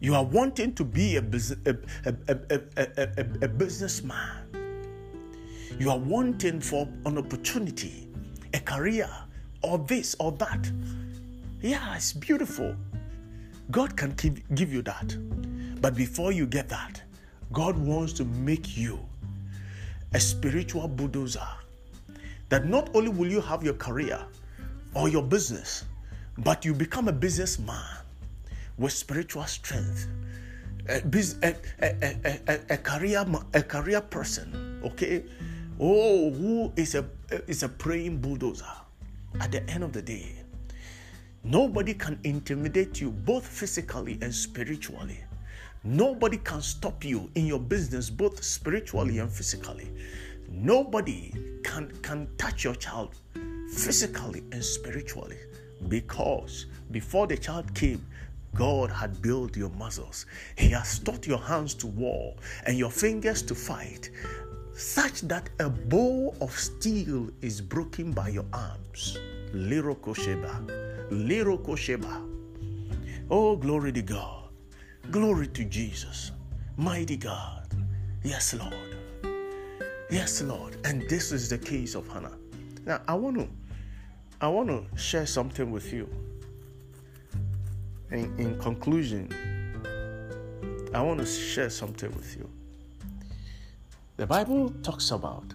You 0.00 0.14
are 0.14 0.24
wanting 0.24 0.74
to 0.74 0.84
be 0.84 1.16
a, 1.16 1.20
a, 1.20 1.76
a, 2.06 2.60
a, 2.76 3.26
a, 3.42 3.48
businessman. 3.48 4.48
You 5.78 5.90
are 5.90 5.98
wanting 5.98 6.60
for 6.60 6.88
an 7.06 7.18
opportunity, 7.18 8.08
a 8.54 8.60
career, 8.60 9.08
or 9.62 9.78
this 9.78 10.16
or 10.18 10.32
that. 10.32 10.70
Yeah, 11.60 11.96
it's 11.96 12.12
beautiful. 12.12 12.74
God 13.70 13.96
can 13.96 14.10
give, 14.12 14.42
give 14.54 14.72
you 14.72 14.82
that. 14.82 15.16
But 15.80 15.94
before 15.94 16.32
you 16.32 16.46
get 16.46 16.68
that, 16.68 17.02
God 17.52 17.76
wants 17.76 18.12
to 18.14 18.24
make 18.24 18.76
you 18.76 18.98
a 20.14 20.20
spiritual 20.20 20.88
bulldozer. 20.88 21.46
That 22.48 22.66
not 22.66 22.90
only 22.94 23.08
will 23.08 23.30
you 23.30 23.40
have 23.40 23.62
your 23.62 23.74
career 23.74 24.20
or 24.94 25.08
your 25.08 25.22
business, 25.22 25.84
but 26.38 26.64
you 26.64 26.74
become 26.74 27.08
a 27.08 27.12
businessman 27.12 27.96
with 28.78 28.92
spiritual 28.92 29.44
strength, 29.44 30.06
a, 30.88 31.00
a, 31.42 31.54
a, 31.80 32.40
a, 32.48 32.60
a, 32.70 32.76
career 32.76 33.24
a 33.54 33.62
career 33.62 34.00
person, 34.00 34.80
okay? 34.84 35.22
Oh, 35.80 36.30
who 36.30 36.72
is 36.76 36.94
a 36.94 37.04
is 37.48 37.62
a 37.62 37.68
praying 37.68 38.18
bulldozer? 38.18 38.64
At 39.40 39.52
the 39.52 39.68
end 39.70 39.82
of 39.82 39.92
the 39.92 40.02
day, 40.02 40.36
nobody 41.42 41.94
can 41.94 42.18
intimidate 42.24 43.00
you 43.00 43.10
both 43.10 43.46
physically 43.46 44.18
and 44.20 44.34
spiritually. 44.34 45.24
Nobody 45.84 46.36
can 46.36 46.60
stop 46.60 47.04
you 47.04 47.30
in 47.34 47.46
your 47.46 47.58
business 47.58 48.10
both 48.10 48.44
spiritually 48.44 49.18
and 49.18 49.32
physically. 49.32 49.90
Nobody 50.48 51.32
can 51.64 51.90
can 52.02 52.28
touch 52.36 52.64
your 52.64 52.74
child 52.74 53.16
physically 53.72 54.44
and 54.52 54.62
spiritually 54.62 55.38
because 55.88 56.66
before 56.90 57.26
the 57.26 57.36
child 57.36 57.74
came, 57.74 58.04
God 58.54 58.90
had 58.90 59.22
built 59.22 59.56
your 59.56 59.70
muscles. 59.70 60.26
He 60.56 60.68
has 60.68 60.98
taught 60.98 61.26
your 61.26 61.38
hands 61.38 61.74
to 61.76 61.86
war 61.86 62.34
and 62.66 62.76
your 62.76 62.90
fingers 62.90 63.42
to 63.42 63.54
fight, 63.54 64.10
such 64.74 65.22
that 65.22 65.50
a 65.60 65.68
bow 65.68 66.34
of 66.40 66.58
steel 66.58 67.28
is 67.40 67.60
broken 67.60 68.12
by 68.12 68.28
your 68.28 68.46
arms. 68.52 69.18
Little 69.52 69.94
Kosheba. 69.94 70.52
Little 71.10 71.58
Kosheba. 71.58 72.28
Oh, 73.30 73.56
glory 73.56 73.92
to 73.92 74.02
God. 74.02 74.48
Glory 75.10 75.48
to 75.48 75.64
Jesus. 75.64 76.32
Mighty 76.76 77.16
God. 77.16 77.68
Yes, 78.22 78.54
Lord. 78.54 78.96
Yes, 80.10 80.42
Lord. 80.42 80.76
And 80.84 81.08
this 81.08 81.32
is 81.32 81.48
the 81.48 81.58
case 81.58 81.94
of 81.94 82.08
Hannah. 82.08 82.36
Now, 82.84 83.00
I 83.08 83.14
want 83.14 83.38
to 83.38 83.48
I 84.40 84.48
want 84.48 84.68
to 84.68 84.84
share 84.98 85.26
something 85.26 85.70
with 85.70 85.92
you. 85.92 86.08
In, 88.10 88.34
in 88.38 88.58
conclusion, 88.58 89.30
I 90.92 91.00
want 91.00 91.20
to 91.20 91.26
share 91.26 91.70
something 91.70 92.12
with 92.16 92.36
you. 92.36 92.50
The 94.16 94.26
Bible 94.26 94.70
talks 94.82 95.10
about 95.10 95.54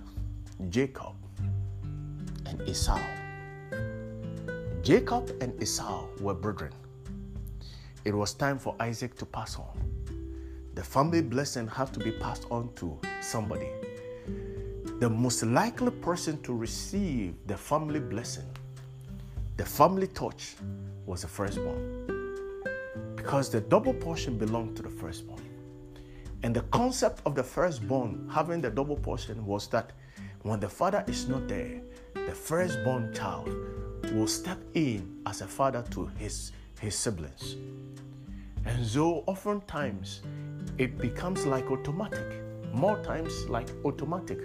Jacob 0.70 1.16
and 2.46 2.62
Esau. 2.68 3.00
Jacob 4.82 5.32
and 5.42 5.62
Esau 5.62 6.06
were 6.20 6.34
brethren. 6.34 6.74
It 8.06 8.14
was 8.14 8.34
time 8.34 8.58
for 8.58 8.76
Isaac 8.80 9.16
to 9.18 9.26
pass 9.26 9.58
on. 9.58 9.78
The 10.76 10.84
family 10.84 11.22
blessing 11.22 11.68
had 11.68 11.94
to 11.94 12.00
be 12.00 12.12
passed 12.12 12.46
on 12.50 12.74
to 12.76 13.00
somebody. 13.22 13.70
The 15.00 15.10
most 15.10 15.44
likely 15.44 15.92
person 15.92 16.42
to 16.42 16.54
receive 16.54 17.36
the 17.46 17.58
family 17.58 18.00
blessing 18.00 18.48
the 19.58 19.66
family 19.66 20.06
touch 20.06 20.56
was 21.08 21.24
the 21.24 21.28
firstborn 21.28 22.06
because 23.16 23.50
the 23.50 23.60
double 23.60 23.94
portion 23.94 24.38
belonged 24.38 24.76
to 24.78 24.84
the 24.84 24.90
firstborn. 24.90 25.47
And 26.44 26.56
the 26.56 26.62
concept 26.72 27.22
of 27.26 27.36
the 27.36 27.44
firstborn 27.44 28.30
having 28.32 28.62
the 28.62 28.70
double 28.70 28.96
portion 28.96 29.46
was 29.46 29.68
that 29.70 29.92
when 30.44 30.60
the 30.60 30.70
father 30.70 31.04
is 31.08 31.28
not 31.28 31.48
there, 31.48 31.82
the 32.14 32.34
firstborn 32.34 33.14
child 33.14 33.50
will 34.14 34.28
step 34.28 34.60
in 34.74 35.22
as 35.26 35.42
a 35.42 35.48
father 35.48 35.84
to 35.92 36.06
his, 36.18 36.52
his 36.80 36.96
siblings. 36.96 37.56
And 38.66 38.86
so 38.86 39.24
oftentimes 39.28 40.22
it 40.78 40.98
becomes 40.98 41.46
like 41.46 41.70
automatic, 41.72 42.42
more 42.74 43.02
times 43.04 43.34
like 43.50 43.68
automatic 43.84 44.40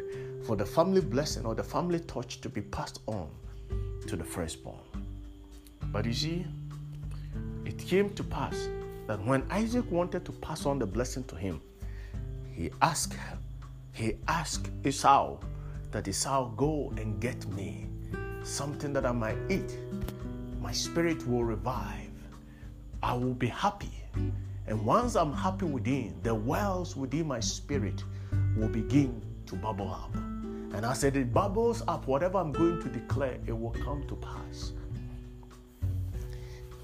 for 0.44 0.56
the 0.56 0.64
family 0.64 1.00
blessing 1.00 1.44
or 1.44 1.54
the 1.54 1.62
family 1.62 2.00
touch 2.00 2.40
to 2.40 2.48
be 2.48 2.62
passed 2.62 3.00
on 3.06 3.28
to 4.06 4.16
the 4.16 4.24
firstborn. 4.24 4.80
But 5.92 6.06
you 6.06 6.14
see, 6.14 6.46
it 7.64 7.78
came 7.78 8.10
to 8.10 8.24
pass 8.24 8.68
that 9.06 9.24
when 9.24 9.44
Isaac 9.50 9.88
wanted 9.90 10.24
to 10.24 10.32
pass 10.32 10.66
on 10.66 10.78
the 10.78 10.86
blessing 10.86 11.24
to 11.24 11.36
him, 11.36 11.60
he 12.62 12.70
asked 12.80 13.16
he 13.92 14.14
asked 14.28 14.70
Esau 14.84 15.36
that 15.90 16.06
Esau 16.06 16.50
go 16.50 16.92
and 16.96 17.20
get 17.20 17.44
me 17.48 17.88
something 18.44 18.92
that 18.92 19.04
I 19.04 19.10
might 19.10 19.38
eat. 19.50 19.76
My 20.60 20.70
spirit 20.70 21.26
will 21.26 21.42
revive. 21.42 22.14
I 23.02 23.14
will 23.14 23.34
be 23.34 23.48
happy. 23.48 23.90
And 24.68 24.86
once 24.86 25.16
I'm 25.16 25.32
happy 25.32 25.66
within, 25.66 26.14
the 26.22 26.36
wells 26.36 26.96
within 26.96 27.26
my 27.26 27.40
spirit 27.40 28.04
will 28.56 28.68
begin 28.68 29.20
to 29.46 29.56
bubble 29.56 29.90
up. 29.90 30.14
And 30.14 30.86
as 30.86 31.02
it 31.02 31.34
bubbles 31.34 31.82
up, 31.88 32.06
whatever 32.06 32.38
I'm 32.38 32.52
going 32.52 32.80
to 32.80 32.88
declare, 32.88 33.38
it 33.44 33.58
will 33.58 33.76
come 33.84 34.06
to 34.06 34.14
pass. 34.14 34.72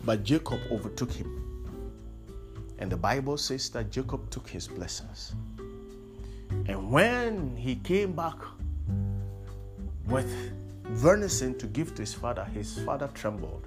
But 0.04 0.24
Jacob 0.24 0.58
overtook 0.72 1.12
him. 1.12 1.30
And 2.80 2.90
the 2.90 2.96
Bible 2.96 3.36
says 3.36 3.70
that 3.70 3.92
Jacob 3.92 4.28
took 4.30 4.48
his 4.48 4.66
blessings. 4.66 5.36
And 6.50 6.90
when 6.90 7.56
he 7.56 7.76
came 7.76 8.12
back 8.12 8.36
with 10.06 10.30
venison 10.84 11.56
to 11.58 11.66
give 11.66 11.94
to 11.94 12.02
his 12.02 12.14
father, 12.14 12.44
his 12.44 12.78
father 12.80 13.08
trembled 13.14 13.66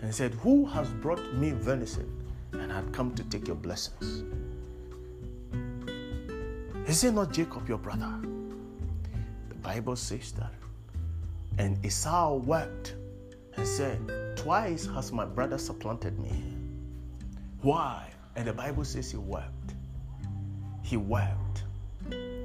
and 0.00 0.14
said, 0.14 0.34
Who 0.34 0.66
has 0.66 0.88
brought 0.94 1.34
me 1.34 1.50
venison 1.50 2.10
and 2.52 2.70
had 2.70 2.92
come 2.92 3.14
to 3.14 3.24
take 3.24 3.46
your 3.46 3.56
blessings? 3.56 4.24
Is 6.86 7.04
it 7.04 7.12
not 7.12 7.32
Jacob, 7.32 7.68
your 7.68 7.78
brother? 7.78 8.12
The 9.48 9.54
Bible 9.54 9.96
says 9.96 10.32
that. 10.32 10.52
And 11.58 11.84
Esau 11.84 12.34
wept 12.34 12.94
and 13.56 13.66
said, 13.66 14.36
Twice 14.36 14.86
has 14.86 15.12
my 15.12 15.24
brother 15.24 15.58
supplanted 15.58 16.18
me. 16.18 16.56
Why? 17.60 18.10
And 18.34 18.48
the 18.48 18.52
Bible 18.52 18.84
says 18.84 19.10
he 19.10 19.18
wept. 19.18 19.74
He 20.82 20.96
wept. 20.96 21.38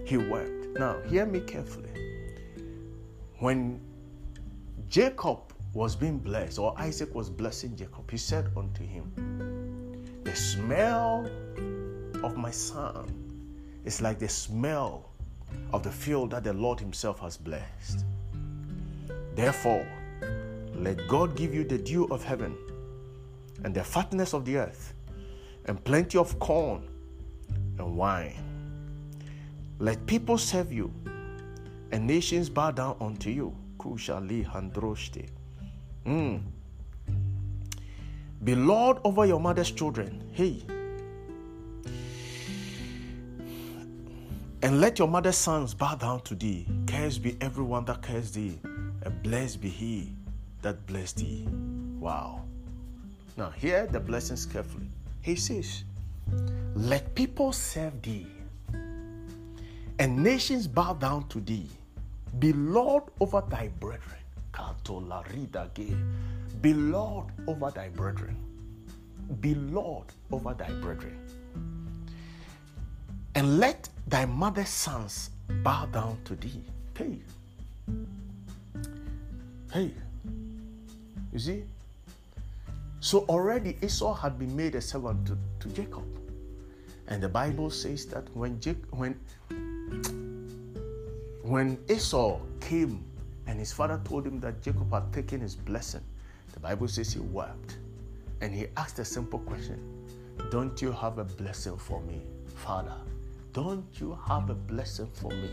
He 0.07 0.15
wept. 0.15 0.79
Now, 0.79 1.01
hear 1.01 1.25
me 1.25 1.41
carefully. 1.41 1.89
When 3.39 3.81
Jacob 4.87 5.39
was 5.73 5.97
being 5.97 6.17
blessed, 6.17 6.59
or 6.59 6.73
Isaac 6.79 7.13
was 7.13 7.29
blessing 7.29 7.75
Jacob, 7.75 8.09
he 8.09 8.15
said 8.15 8.49
unto 8.55 8.85
him, 8.85 9.11
The 10.23 10.33
smell 10.33 11.29
of 12.23 12.37
my 12.37 12.51
son 12.51 13.09
is 13.83 14.01
like 14.01 14.17
the 14.17 14.29
smell 14.29 15.09
of 15.73 15.83
the 15.83 15.91
field 15.91 16.31
that 16.31 16.45
the 16.45 16.53
Lord 16.53 16.79
Himself 16.79 17.19
has 17.19 17.35
blessed. 17.35 18.05
Therefore, 19.35 19.85
let 20.73 21.05
God 21.09 21.35
give 21.35 21.53
you 21.53 21.65
the 21.65 21.77
dew 21.77 22.05
of 22.05 22.23
heaven 22.23 22.55
and 23.65 23.75
the 23.75 23.83
fatness 23.83 24.33
of 24.33 24.45
the 24.45 24.55
earth 24.55 24.93
and 25.65 25.83
plenty 25.83 26.17
of 26.17 26.39
corn 26.39 26.87
and 27.77 27.97
wine. 27.97 28.56
Let 29.79 30.05
people 30.05 30.37
serve 30.37 30.71
you 30.71 30.91
and 31.91 32.05
nations 32.05 32.49
bow 32.49 32.71
down 32.71 32.97
unto 32.99 33.29
you. 33.29 33.55
Kushali 33.77 34.45
handroshte. 34.45 35.29
Mm. 36.05 36.41
Be 38.43 38.55
Lord 38.55 38.97
over 39.03 39.25
your 39.25 39.39
mother's 39.39 39.71
children. 39.71 40.29
Hey. 40.33 40.63
And 44.63 44.81
let 44.81 44.99
your 44.99 45.07
mother's 45.07 45.37
sons 45.37 45.73
bow 45.73 45.95
down 45.95 46.21
to 46.21 46.35
thee. 46.35 46.65
Cursed 46.87 47.21
be 47.21 47.37
everyone 47.41 47.85
that 47.85 48.01
cares 48.01 48.31
thee, 48.31 48.59
and 48.63 49.23
blessed 49.23 49.61
be 49.61 49.69
he 49.69 50.11
that 50.61 50.85
bless 50.87 51.13
thee. 51.13 51.47
Wow. 51.99 52.41
Now, 53.37 53.51
hear 53.51 53.85
the 53.85 53.99
blessings 53.99 54.45
carefully. 54.45 54.89
He 55.21 55.35
says, 55.35 55.83
Let 56.73 57.13
people 57.13 57.53
serve 57.53 58.01
thee, 58.01 58.27
and 59.99 60.23
nations 60.23 60.67
bow 60.67 60.93
down 60.93 61.27
to 61.29 61.39
thee. 61.39 61.67
Be 62.39 62.53
Lord 62.53 63.03
over 63.19 63.43
thy 63.49 63.69
brethren. 63.79 64.19
Be 66.61 66.73
Lord 66.73 67.25
over 67.47 67.71
thy 67.71 67.89
brethren. 67.89 68.37
Be 69.41 69.55
Lord 69.55 70.05
over 70.31 70.53
thy 70.53 70.69
brethren. 70.81 71.19
And 73.35 73.59
let 73.59 73.89
thy 74.07 74.25
mother's 74.25 74.69
sons 74.69 75.29
bow 75.63 75.85
down 75.87 76.17
to 76.25 76.35
thee. 76.35 76.63
Hey. 76.97 77.19
Hey. 79.71 79.91
You 81.31 81.39
see? 81.39 81.63
So 82.99 83.25
already 83.29 83.77
Esau 83.81 84.13
had 84.13 84.39
been 84.39 84.55
made 84.55 84.75
a 84.75 84.81
servant 84.81 85.27
to, 85.27 85.37
to 85.59 85.69
Jacob. 85.69 86.05
And 87.07 87.21
the 87.21 87.29
Bible 87.29 87.69
says 87.69 88.05
that 88.07 88.27
when 88.35 88.59
Jacob, 88.59 88.87
when 88.91 89.16
when 91.47 91.79
Esau 91.89 92.39
came 92.59 93.05
and 93.47 93.57
his 93.57 93.71
father 93.71 94.01
told 94.03 94.27
him 94.27 94.39
that 94.41 94.61
Jacob 94.61 94.91
had 94.91 95.13
taken 95.13 95.39
his 95.39 95.55
blessing, 95.55 96.01
the 96.53 96.59
Bible 96.59 96.87
says 96.89 97.13
he 97.13 97.19
wept. 97.19 97.77
And 98.41 98.53
he 98.53 98.67
asked 98.75 98.99
a 98.99 99.05
simple 99.05 99.39
question 99.39 99.79
Don't 100.51 100.81
you 100.81 100.91
have 100.91 101.17
a 101.17 101.23
blessing 101.23 101.77
for 101.77 102.01
me, 102.01 102.21
Father? 102.55 102.97
Don't 103.53 103.85
you 103.99 104.17
have 104.27 104.49
a 104.49 104.53
blessing 104.53 105.09
for 105.13 105.31
me? 105.31 105.49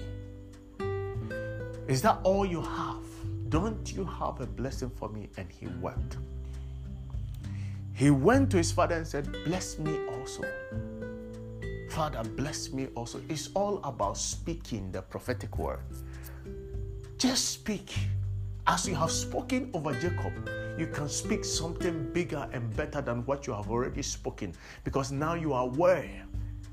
Is 1.87 2.03
that 2.03 2.19
all 2.25 2.45
you 2.45 2.61
have? 2.61 3.05
Don't 3.49 3.93
you 3.93 4.05
have 4.05 4.41
a 4.41 4.47
blessing 4.47 4.91
for 4.91 5.09
me? 5.09 5.29
And 5.37 5.51
he 5.51 5.69
wept. 5.81 6.17
He 7.95 8.11
went 8.11 8.51
to 8.51 8.57
his 8.57 8.73
father 8.73 8.97
and 8.97 9.07
said, 9.07 9.31
Bless 9.45 9.79
me 9.79 9.97
also. 10.09 10.43
Father, 11.95 12.25
bless 12.25 12.73
me 12.73 12.89
also. 12.97 13.21
It's 13.29 13.51
all 13.55 13.79
about 13.85 14.19
speaking 14.19 14.91
the 14.91 15.01
prophetic 15.01 15.57
word. 15.57 15.79
Just 17.19 17.51
speak. 17.51 17.95
As 18.67 18.89
you 18.89 18.97
have 18.97 19.13
spoken 19.13 19.71
over 19.73 19.95
Jacob, 19.95 20.33
you 20.77 20.89
can 20.89 21.09
speak 21.09 21.45
something 21.45 22.13
bigger 22.13 22.49
and 22.53 22.75
better 22.77 23.01
than 23.01 23.25
what 23.27 23.47
you 23.47 23.53
have 23.53 23.71
already 23.71 24.03
spoken 24.03 24.55
because 24.83 25.13
now 25.13 25.35
you 25.35 25.53
are 25.53 25.63
aware 25.63 26.27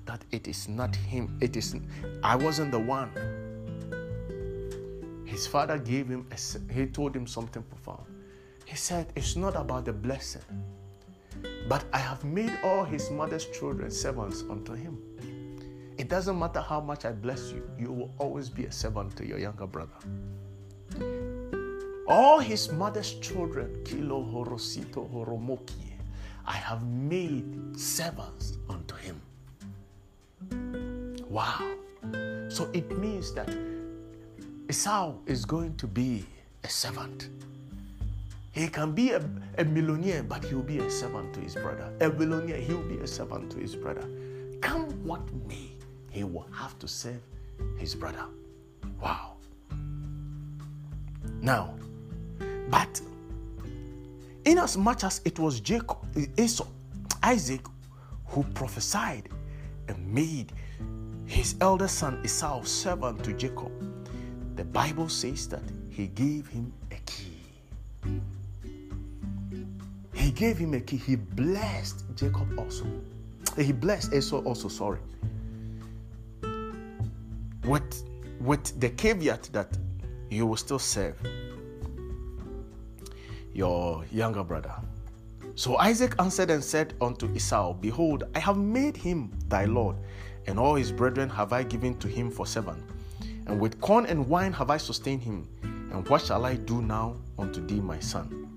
that 0.07 0.25
it 0.31 0.47
is 0.47 0.67
not 0.67 0.95
him. 0.95 1.37
It 1.39 1.55
is 1.55 1.75
I 2.23 2.35
wasn't 2.35 2.71
the 2.71 2.79
one. 2.79 3.11
His 5.23 5.45
father 5.45 5.77
gave 5.77 6.07
him 6.07 6.25
a, 6.31 6.73
he 6.73 6.87
told 6.87 7.15
him 7.15 7.27
something 7.27 7.61
profound. 7.61 8.07
He 8.65 8.75
said, 8.75 9.13
"It's 9.15 9.35
not 9.35 9.55
about 9.55 9.85
the 9.85 9.93
blessing, 9.93 10.41
but 11.67 11.85
I 11.93 11.99
have 11.99 12.23
made 12.23 12.51
all 12.63 12.83
his 12.83 13.09
mother's 13.11 13.45
children 13.45 13.91
servants 13.91 14.43
unto 14.49 14.73
him." 14.73 14.97
It 15.97 16.09
doesn't 16.09 16.37
matter 16.37 16.61
how 16.61 16.81
much 16.81 17.05
I 17.05 17.11
bless 17.11 17.51
you, 17.51 17.69
you 17.77 17.91
will 17.91 18.11
always 18.17 18.49
be 18.49 18.65
a 18.65 18.71
servant 18.71 19.15
to 19.17 19.25
your 19.25 19.37
younger 19.37 19.67
brother. 19.67 19.97
All 22.07 22.39
his 22.39 22.71
mother's 22.71 23.13
children, 23.15 23.83
Kilo 23.85 24.23
Horosito 24.23 25.07
Horomoki, 25.13 25.93
I 26.45 26.53
have 26.53 26.83
made 26.85 27.77
servants 27.77 28.57
unto 28.67 28.95
him. 28.95 29.21
Wow. 31.29 31.77
So 32.49 32.69
it 32.73 32.97
means 32.97 33.33
that 33.33 33.55
Esau 34.69 35.13
is 35.25 35.45
going 35.45 35.75
to 35.77 35.87
be 35.87 36.25
a 36.63 36.69
servant. 36.69 37.29
He 38.51 38.67
can 38.67 38.91
be 38.91 39.11
a, 39.11 39.21
a 39.57 39.63
millionaire, 39.63 40.23
but 40.23 40.43
he'll 40.43 40.61
be 40.61 40.79
a 40.79 40.89
servant 40.91 41.33
to 41.35 41.39
his 41.39 41.55
brother. 41.55 41.93
A 42.01 42.09
billionaire, 42.09 42.57
he'll 42.57 42.83
be 42.83 42.97
a 42.97 43.07
servant 43.07 43.49
to 43.51 43.59
his 43.59 43.75
brother. 43.75 44.07
Come 44.61 44.89
what 45.05 45.21
may 45.47 45.71
he 46.09 46.25
will 46.25 46.47
have 46.53 46.77
to 46.79 46.87
serve 46.87 47.21
his 47.77 47.95
brother. 47.95 48.25
Wow. 49.01 49.37
Now, 51.41 51.75
but 52.69 53.01
inasmuch 54.45 55.03
as 55.05 55.21
it 55.23 55.39
was 55.39 55.59
Jacob, 55.61 55.97
Esau, 56.37 56.67
Isaac 57.23 57.65
who 58.25 58.43
prophesied 58.53 59.29
and 59.87 60.13
made 60.13 60.51
his 61.25 61.55
elder 61.61 61.87
son 61.87 62.19
Esau 62.23 62.63
servant 62.63 63.23
to 63.23 63.33
Jacob, 63.33 63.71
the 64.57 64.65
Bible 64.65 65.07
says 65.07 65.47
that 65.47 65.63
he 65.89 66.07
gave 66.07 66.47
him 66.47 66.73
He 70.21 70.31
gave 70.31 70.57
him 70.57 70.73
a 70.73 70.79
key. 70.79 70.97
He 70.97 71.15
blessed 71.15 72.05
Jacob 72.15 72.57
also. 72.57 72.85
He 73.57 73.71
blessed 73.71 74.13
Esau 74.13 74.41
also, 74.43 74.67
sorry 74.67 74.99
with 77.65 78.03
with 78.41 78.79
the 78.79 78.89
caveat 78.89 79.49
that 79.53 79.77
you 80.29 80.45
will 80.45 80.57
still 80.57 80.79
serve 80.79 81.15
your 83.53 84.03
younger 84.11 84.43
brother. 84.43 84.73
So 85.55 85.77
Isaac 85.77 86.15
answered 86.17 86.49
and 86.49 86.63
said 86.63 86.93
unto 87.01 87.31
Esau, 87.35 87.73
Behold, 87.73 88.23
I 88.33 88.39
have 88.39 88.57
made 88.57 88.97
him 88.97 89.31
thy 89.47 89.65
Lord, 89.65 89.97
and 90.47 90.57
all 90.57 90.75
his 90.75 90.91
brethren 90.91 91.29
have 91.29 91.53
I 91.53 91.63
given 91.63 91.97
to 91.99 92.07
him 92.07 92.31
for 92.31 92.47
servant. 92.47 92.81
And 93.47 93.59
with 93.59 93.79
corn 93.81 94.05
and 94.05 94.27
wine 94.27 94.53
have 94.53 94.69
I 94.69 94.77
sustained 94.77 95.21
him. 95.21 95.47
And 95.91 96.07
what 96.07 96.21
shall 96.21 96.45
I 96.45 96.55
do 96.55 96.81
now 96.81 97.17
unto 97.37 97.65
thee, 97.65 97.81
my 97.81 97.99
son? 97.99 98.50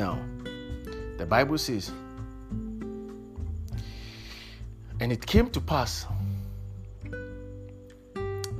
Now, 0.00 0.18
the 1.18 1.26
Bible 1.26 1.58
says, 1.58 1.92
And 4.98 5.12
it 5.12 5.26
came 5.26 5.50
to 5.50 5.60
pass 5.60 6.06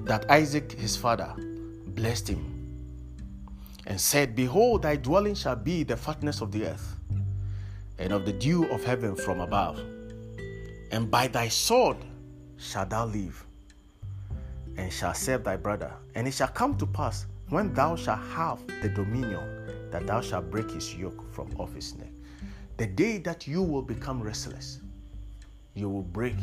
that 0.04 0.30
Isaac 0.30 0.72
his 0.72 0.98
father 0.98 1.32
blessed 1.96 2.28
him 2.28 2.44
and 3.86 3.98
said, 3.98 4.36
Behold, 4.36 4.82
thy 4.82 4.96
dwelling 4.96 5.34
shall 5.34 5.56
be 5.56 5.82
the 5.82 5.96
fatness 5.96 6.42
of 6.42 6.52
the 6.52 6.66
earth, 6.66 6.94
and 7.98 8.12
of 8.12 8.26
the 8.26 8.34
dew 8.34 8.66
of 8.70 8.84
heaven 8.84 9.16
from 9.16 9.40
above. 9.40 9.80
And 10.92 11.10
by 11.10 11.26
thy 11.26 11.48
sword 11.48 11.96
shalt 12.58 12.90
thou 12.90 13.06
live, 13.06 13.46
and 14.76 14.92
shall 14.92 15.14
serve 15.14 15.44
thy 15.44 15.56
brother. 15.56 15.94
And 16.14 16.28
it 16.28 16.34
shall 16.34 16.48
come 16.48 16.76
to 16.76 16.84
pass, 16.84 17.24
when 17.48 17.72
thou 17.72 17.96
shalt 17.96 18.20
have 18.36 18.58
the 18.82 18.90
dominion, 18.90 19.59
that 19.90 20.06
thou 20.06 20.20
shalt 20.20 20.50
break 20.50 20.70
his 20.70 20.94
yoke 20.94 21.32
from 21.32 21.50
off 21.58 21.74
his 21.74 21.96
neck. 21.96 22.12
The 22.76 22.86
day 22.86 23.18
that 23.18 23.46
you 23.46 23.62
will 23.62 23.82
become 23.82 24.22
restless, 24.22 24.80
you 25.74 25.88
will 25.88 26.02
break 26.02 26.36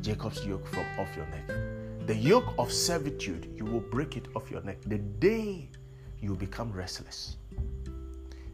Jacob's 0.00 0.44
yoke 0.44 0.66
from 0.66 0.84
off 0.98 1.08
your 1.16 1.26
neck. 1.26 1.48
The 2.06 2.14
yoke 2.14 2.54
of 2.58 2.70
servitude, 2.70 3.50
you 3.56 3.64
will 3.64 3.80
break 3.80 4.16
it 4.16 4.28
off 4.36 4.50
your 4.50 4.62
neck. 4.62 4.78
The 4.86 4.98
day 4.98 5.68
you 6.20 6.34
become 6.34 6.70
restless. 6.72 7.36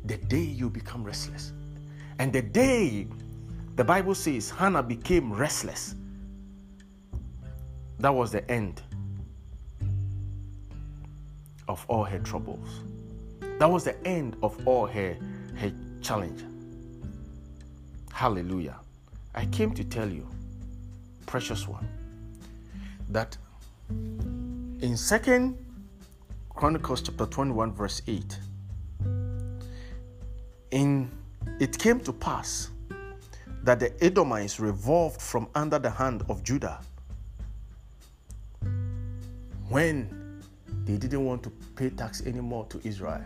The 0.05 0.17
day 0.17 0.43
you 0.43 0.71
become 0.71 1.03
restless. 1.03 1.53
And 2.19 2.33
the 2.33 2.43
day 2.43 3.09
the 3.77 3.85
Bible 3.85 4.15
says 4.15 4.51
Hannah 4.51 4.83
became 4.83 5.33
restless, 5.33 5.95
that 7.99 8.15
was 8.15 8.31
the 8.31 8.49
end 8.51 8.83
of 11.69 11.85
all 11.89 12.05
her 12.05 12.19
troubles. 12.19 12.81
That 13.61 13.71
was 13.71 13.85
the 13.85 13.95
end 14.07 14.39
of 14.43 14.67
all 14.67 14.87
her, 14.87 15.19
her 15.57 15.71
challenge. 16.01 16.43
Hallelujah. 18.11 18.81
I 19.35 19.45
came 19.45 19.75
to 19.75 19.85
tell 19.85 20.09
you, 20.09 20.27
precious 21.27 21.69
one 21.69 21.87
that 23.11 23.37
in 23.91 24.97
second 24.97 25.59
chronicles 26.49 27.03
chapter 27.03 27.27
21 27.27 27.73
verse 27.75 28.01
8 28.07 28.39
in 30.71 31.11
it 31.59 31.79
came 31.79 32.01
to 32.01 32.13
pass 32.15 32.71
that 33.63 33.79
the 33.79 33.93
edomites 34.03 34.59
revolved 34.59 35.21
from 35.21 35.49
under 35.55 35.79
the 35.79 35.91
hand 35.91 36.23
of 36.29 36.43
judah 36.43 36.81
when 39.69 40.20
they 40.85 40.97
didn't 40.97 41.25
want 41.25 41.43
to 41.43 41.51
pay 41.77 41.91
tax 41.91 42.23
anymore 42.27 42.67
to 42.67 42.81
israel 42.87 43.25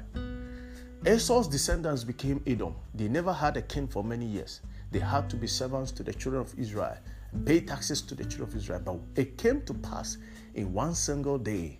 esau's 1.07 1.49
descendants 1.49 2.05
became 2.05 2.43
edom 2.47 2.75
they 2.95 3.09
never 3.09 3.33
had 3.33 3.57
a 3.57 3.62
king 3.62 3.87
for 3.87 4.03
many 4.03 4.27
years 4.27 4.61
they 4.90 4.99
had 4.99 5.29
to 5.29 5.37
be 5.37 5.47
servants 5.47 5.90
to 5.93 6.03
the 6.03 6.12
children 6.12 6.40
of 6.43 6.59
israel 6.59 6.97
pay 7.45 7.61
taxes 7.61 8.01
to 8.03 8.14
the 8.14 8.25
children 8.25 8.49
of 8.49 8.57
Israel. 8.57 8.81
But 8.85 9.01
it 9.17 9.37
came 9.37 9.62
to 9.62 9.75
pass 9.75 10.19
in 10.55 10.73
one 10.73 10.95
single 10.95 11.38
day. 11.38 11.79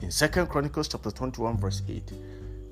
In 0.00 0.10
Second 0.10 0.48
Chronicles 0.48 0.88
chapter 0.88 1.10
21, 1.10 1.58
verse 1.58 1.82
8, 1.88 2.12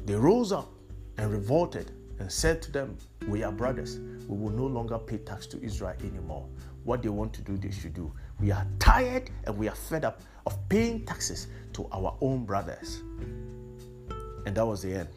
they 0.07 0.14
rose 0.14 0.53
up 0.53 0.71
and 1.19 1.31
revolted 1.31 1.91
and 2.19 2.31
said 2.31 2.62
to 2.62 2.73
them, 2.73 2.97
We 3.27 3.43
are 3.43 3.53
brothers. 3.53 3.99
We 4.27 4.37
will 4.37 4.51
no 4.51 4.67
longer 4.67 4.99
pay 4.99 5.19
tax 5.19 5.47
to 5.49 5.62
Israel 5.62 5.95
anymore. 6.01 6.47
What 6.85 7.03
they 7.03 7.11
want 7.11 7.35
to 7.35 7.43
do, 7.43 7.59
they 7.59 7.71
should 7.71 7.95
do. 7.95 8.12
We 8.40 8.53
are 8.53 8.66
tired 8.79 9.31
and 9.44 9.57
we 9.59 9.68
are 9.68 9.74
fed 9.74 10.05
up 10.05 10.22
of 10.46 10.57
paying 10.68 11.05
taxes 11.05 11.48
to 11.72 11.88
our 11.92 12.16
own 12.20 12.44
brothers. 12.44 13.03
And 14.46 14.55
that 14.55 14.66
was 14.66 14.83
the 14.83 14.94
end. 14.94 15.09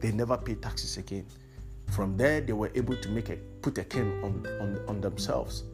They 0.00 0.12
never 0.12 0.36
paid 0.36 0.62
taxes 0.62 0.96
again. 0.96 1.26
From 1.88 2.16
there, 2.16 2.40
they 2.40 2.52
were 2.52 2.70
able 2.74 2.96
to 2.96 3.08
make 3.08 3.30
a 3.30 3.36
put 3.62 3.78
a 3.78 3.84
king 3.84 4.22
on, 4.22 4.46
on, 4.60 4.78
on 4.86 5.00
themselves. 5.00 5.64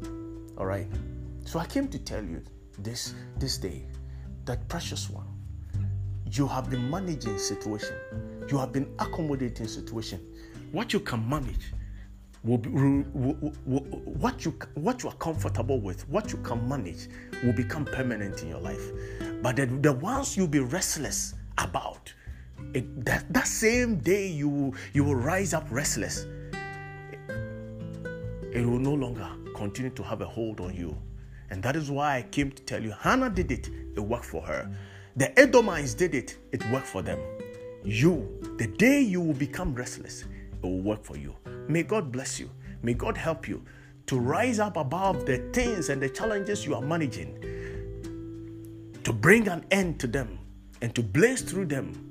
All 0.57 0.67
right. 0.67 0.87
So 1.45 1.59
I 1.59 1.67
came 1.67 1.89
to 1.89 1.99
tell 1.99 2.25
you 2.25 2.41
this 2.79 3.15
this 3.39 3.59
day 3.59 3.85
that 4.45 4.67
precious 4.69 5.11
one, 5.11 5.27
you 6.31 6.47
have 6.47 6.71
been 6.71 6.89
managing 6.89 7.39
situation, 7.39 7.97
you 8.49 8.57
have 8.59 8.73
been 8.73 8.89
accommodating 8.99 9.67
situation. 9.67 10.21
What 10.73 10.93
you 10.93 11.01
can 11.01 11.29
manage 11.29 11.73
will 12.45 12.59
be 12.59 12.69
will, 12.71 13.55
will, 13.65 13.81
what 14.05 14.45
you 14.45 14.57
what 14.75 15.03
you 15.03 15.09
are 15.09 15.17
comfortable 15.17 15.81
with, 15.81 16.09
what 16.09 16.33
you 16.33 16.39
can 16.39 16.69
manage 16.69 17.09
will 17.43 17.55
become 17.55 17.85
permanent 17.85 18.43
in 18.43 18.49
your 18.49 18.61
life. 18.61 18.93
But 19.43 19.57
the, 19.57 19.67
the 19.67 19.93
ones 19.93 20.37
you'll 20.37 20.47
be 20.47 20.61
restless 20.61 21.35
about, 21.59 22.13
it, 22.75 23.05
that, 23.05 23.33
that 23.33 23.47
same 23.47 23.97
day 23.99 24.27
you, 24.29 24.73
you 24.93 25.05
will 25.05 25.17
rise 25.17 25.53
up 25.55 25.67
restless. 25.71 26.27
it 28.55 28.65
will 28.65 28.79
no 28.79 28.95
longer 28.95 29.29
continue 29.57 29.91
to 29.91 30.03
have 30.03 30.21
a 30.21 30.25
hold 30.27 30.61
on 30.61 30.75
you. 30.75 30.97
And 31.51 31.63
that 31.63 31.77
is 31.77 31.91
why 31.91 32.19
I 32.19 32.23
came 32.23 32.53
to 32.53 32.63
tell 32.63 32.83
you 32.83 32.93
Hannah 32.93 33.29
did 33.29 33.51
it, 33.51 33.69
it 33.97 34.01
worked 34.01 34.25
for 34.25 34.43
her. 34.43 34.71
The 35.17 35.39
Edomites 35.39 35.95
did 35.95 36.15
it, 36.15 36.39
it 36.53 36.65
worked 36.71 36.87
for 36.87 37.03
them. 37.03 37.19
You, 37.85 38.29
the 38.57 38.67
day 38.67 39.01
you 39.01 39.21
will 39.21 39.35
become 39.35 39.75
restless, 39.75 40.23
it 40.23 40.63
will 40.63 40.81
work 40.81 41.05
for 41.05 41.17
you. 41.17 41.35
May 41.69 41.83
God 41.83 42.13
bless 42.13 42.39
you. 42.39 42.51
May 42.83 42.95
God 42.95 43.17
help 43.17 43.49
you 43.49 43.65
to 44.07 44.19
rise 44.19 44.59
up 44.59 44.77
above 44.77 45.25
the 45.25 45.39
things 45.53 45.89
and 45.89 46.03
the 46.03 46.09
challenges 46.09 46.67
you 46.67 46.75
are 46.75 46.83
managing, 46.83 47.41
to 49.03 49.13
bring 49.13 49.49
an 49.49 49.65
end 49.71 49.99
to 50.01 50.07
them 50.07 50.39
and 50.83 50.95
to 50.95 51.03
blaze 51.03 51.41
through 51.41 51.67
them, 51.67 52.11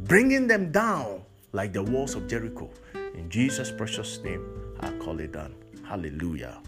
bringing 0.00 0.46
them 0.46 0.70
down 0.70 1.22
like 1.52 1.72
the 1.72 1.82
walls 1.82 2.14
of 2.14 2.28
Jericho. 2.28 2.70
In 3.14 3.28
Jesus' 3.28 3.72
precious 3.72 4.22
name, 4.22 4.74
I 4.80 4.92
call 4.98 5.18
it 5.18 5.32
done. 5.32 5.54
Hallelujah. 5.84 6.58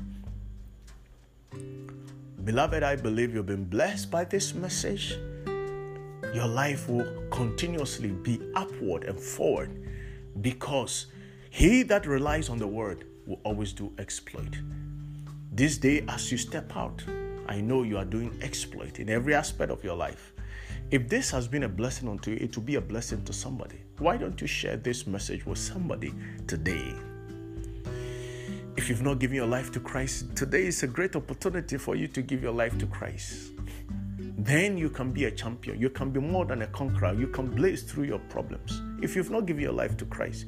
Beloved, 2.45 2.83
I 2.83 2.97
believe 2.97 3.35
you've 3.35 3.47
been 3.47 3.65
blessed 3.65 4.11
by 4.11 4.25
this 4.25 4.55
message. 4.55 5.19
Your 6.35 6.47
life 6.47 6.89
will 6.89 7.07
continuously 7.31 8.11
be 8.11 8.41
upward 8.55 9.05
and 9.05 9.19
forward 9.19 9.71
because 10.41 11.07
he 11.51 11.83
that 11.85 12.07
relies 12.07 12.49
on 12.49 12.59
the 12.59 12.67
word 12.67 13.07
will 13.27 13.41
always 13.45 13.73
do 13.73 13.93
exploit. 13.99 14.57
This 15.53 15.79
day, 15.79 16.05
as 16.09 16.31
you 16.31 16.39
step 16.39 16.77
out, 16.77 17.03
I 17.49 17.61
know 17.61 17.83
you 17.83 17.97
are 17.97 18.05
doing 18.05 18.39
exploit 18.43 18.99
in 19.01 19.09
every 19.09 19.35
aspect 19.35 19.71
of 19.71 19.83
your 19.83 19.97
life. 19.97 20.33
If 20.91 21.09
this 21.09 21.31
has 21.31 21.49
been 21.49 21.65
a 21.65 21.69
blessing 21.69 22.09
unto 22.09 22.31
you, 22.31 22.39
it 22.39 22.57
will 22.57 22.63
be 22.65 22.77
a 22.77 22.81
blessing 22.81 23.25
to 23.25 23.33
somebody. 23.33 23.81
Why 23.99 24.17
don't 24.17 24.41
you 24.41 24.47
share 24.47 24.77
this 24.77 25.07
message 25.07 25.45
with 25.47 25.59
somebody 25.59 26.15
today? 26.47 26.95
If 28.77 28.89
you've 28.89 29.03
not 29.03 29.19
given 29.19 29.37
your 29.37 29.47
life 29.47 29.73
to 29.73 29.81
Christ, 29.81 30.37
today 30.37 30.67
is 30.67 30.83
a 30.83 30.87
great 30.87 31.17
opportunity 31.17 31.77
for 31.79 31.97
you 31.97 32.09
to 32.09 32.23
give 32.23 32.43
your 32.43 32.53
life 32.53 32.79
to 32.79 32.87
Christ. 32.87 33.51
Then 34.39 34.79
you 34.79 34.89
can 34.89 35.11
be 35.11 35.25
a 35.25 35.31
champion. 35.31 35.81
You 35.81 35.91
can 35.91 36.11
be 36.11 36.21
more 36.21 36.45
than 36.45 36.63
a 36.63 36.67
conqueror. 36.69 37.13
You 37.13 37.27
can 37.27 37.51
blaze 37.51 37.83
through 37.83 38.05
your 38.05 38.21
problems. 38.31 38.81
If 39.03 39.17
you've 39.17 39.31
not 39.31 39.47
given 39.47 39.63
your 39.63 39.73
life 39.73 39.97
to 39.97 40.05
Christ 40.05 40.47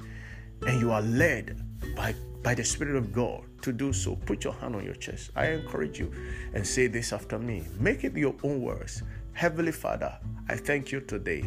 and 0.66 0.80
you 0.80 0.90
are 0.90 1.02
led 1.02 1.60
by, 1.96 2.14
by 2.42 2.54
the 2.54 2.64
Spirit 2.64 2.96
of 2.96 3.12
God 3.12 3.44
to 3.62 3.72
do 3.72 3.92
so, 3.92 4.16
put 4.16 4.44
your 4.44 4.54
hand 4.54 4.74
on 4.74 4.84
your 4.84 4.94
chest. 4.94 5.30
I 5.36 5.48
encourage 5.48 5.98
you 5.98 6.12
and 6.54 6.66
say 6.66 6.86
this 6.86 7.12
after 7.12 7.38
me. 7.38 7.64
Make 7.78 8.04
it 8.04 8.16
your 8.16 8.34
own 8.42 8.62
words. 8.62 9.02
Heavenly 9.32 9.72
Father, 9.72 10.18
I 10.48 10.56
thank 10.56 10.92
you 10.92 11.00
today 11.00 11.44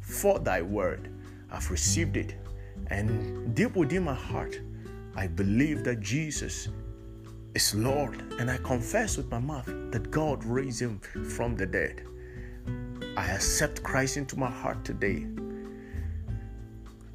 for 0.00 0.38
thy 0.38 0.62
word. 0.62 1.12
I've 1.50 1.70
received 1.70 2.16
it. 2.16 2.36
And 2.88 3.54
deep 3.54 3.74
within 3.76 4.04
my 4.04 4.14
heart, 4.14 4.60
I 5.16 5.26
believe 5.26 5.82
that 5.84 6.00
Jesus 6.00 6.68
is 7.54 7.74
Lord. 7.74 8.22
And 8.38 8.50
I 8.50 8.58
confess 8.58 9.16
with 9.16 9.30
my 9.30 9.38
mouth 9.38 9.66
that 9.90 10.10
God 10.10 10.44
raised 10.44 10.80
him 10.80 11.00
from 11.00 11.56
the 11.56 11.66
dead. 11.66 12.02
I 13.16 13.26
accept 13.26 13.82
Christ 13.82 14.16
into 14.16 14.38
my 14.38 14.50
heart 14.50 14.84
today. 14.84 15.26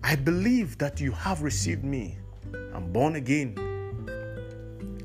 I 0.04 0.16
believe 0.16 0.78
that 0.80 1.00
you 1.00 1.12
have 1.12 1.44
received 1.44 1.84
me. 1.84 2.18
I'm 2.74 2.92
born 2.92 3.16
again. 3.16 3.56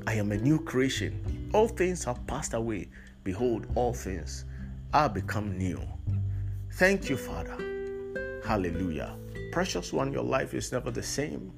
I 0.07 0.13
am 0.13 0.31
a 0.31 0.37
new 0.37 0.59
creation. 0.59 1.49
All 1.53 1.67
things 1.67 2.03
have 2.05 2.25
passed 2.25 2.53
away. 2.53 2.89
Behold, 3.23 3.67
all 3.75 3.93
things 3.93 4.45
are 4.93 5.07
become 5.07 5.57
new. 5.57 5.79
Thank 6.73 7.09
you, 7.09 7.17
Father. 7.17 8.41
Hallelujah. 8.43 9.17
Precious 9.51 9.93
one, 9.93 10.11
your 10.11 10.23
life 10.23 10.53
is 10.53 10.71
never 10.71 10.89
the 10.89 11.03
same. 11.03 11.51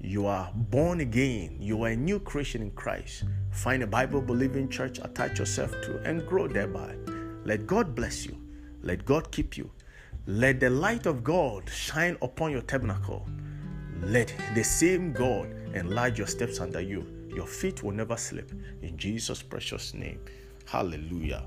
You 0.00 0.26
are 0.26 0.50
born 0.54 1.00
again. 1.00 1.56
You 1.60 1.84
are 1.84 1.90
a 1.90 1.96
new 1.96 2.18
creation 2.18 2.62
in 2.62 2.72
Christ. 2.72 3.24
Find 3.52 3.82
a 3.82 3.86
Bible 3.86 4.22
believing 4.22 4.68
church, 4.68 4.98
attach 4.98 5.38
yourself 5.38 5.70
to, 5.82 6.00
and 6.04 6.26
grow 6.26 6.48
thereby. 6.48 6.96
Let 7.44 7.66
God 7.66 7.94
bless 7.94 8.26
you. 8.26 8.36
Let 8.82 9.04
God 9.04 9.30
keep 9.30 9.56
you. 9.56 9.70
Let 10.26 10.60
the 10.60 10.70
light 10.70 11.06
of 11.06 11.24
God 11.24 11.68
shine 11.68 12.16
upon 12.20 12.52
your 12.52 12.62
tabernacle. 12.62 13.26
Let 14.02 14.32
the 14.54 14.62
same 14.62 15.12
God 15.12 15.48
enlarge 15.74 16.18
your 16.18 16.26
steps 16.26 16.60
under 16.60 16.80
you. 16.80 17.06
Your 17.34 17.46
feet 17.46 17.82
will 17.82 17.92
never 17.92 18.16
slip. 18.16 18.52
In 18.82 18.96
Jesus' 18.96 19.42
precious 19.42 19.94
name. 19.94 20.20
Hallelujah. 20.66 21.46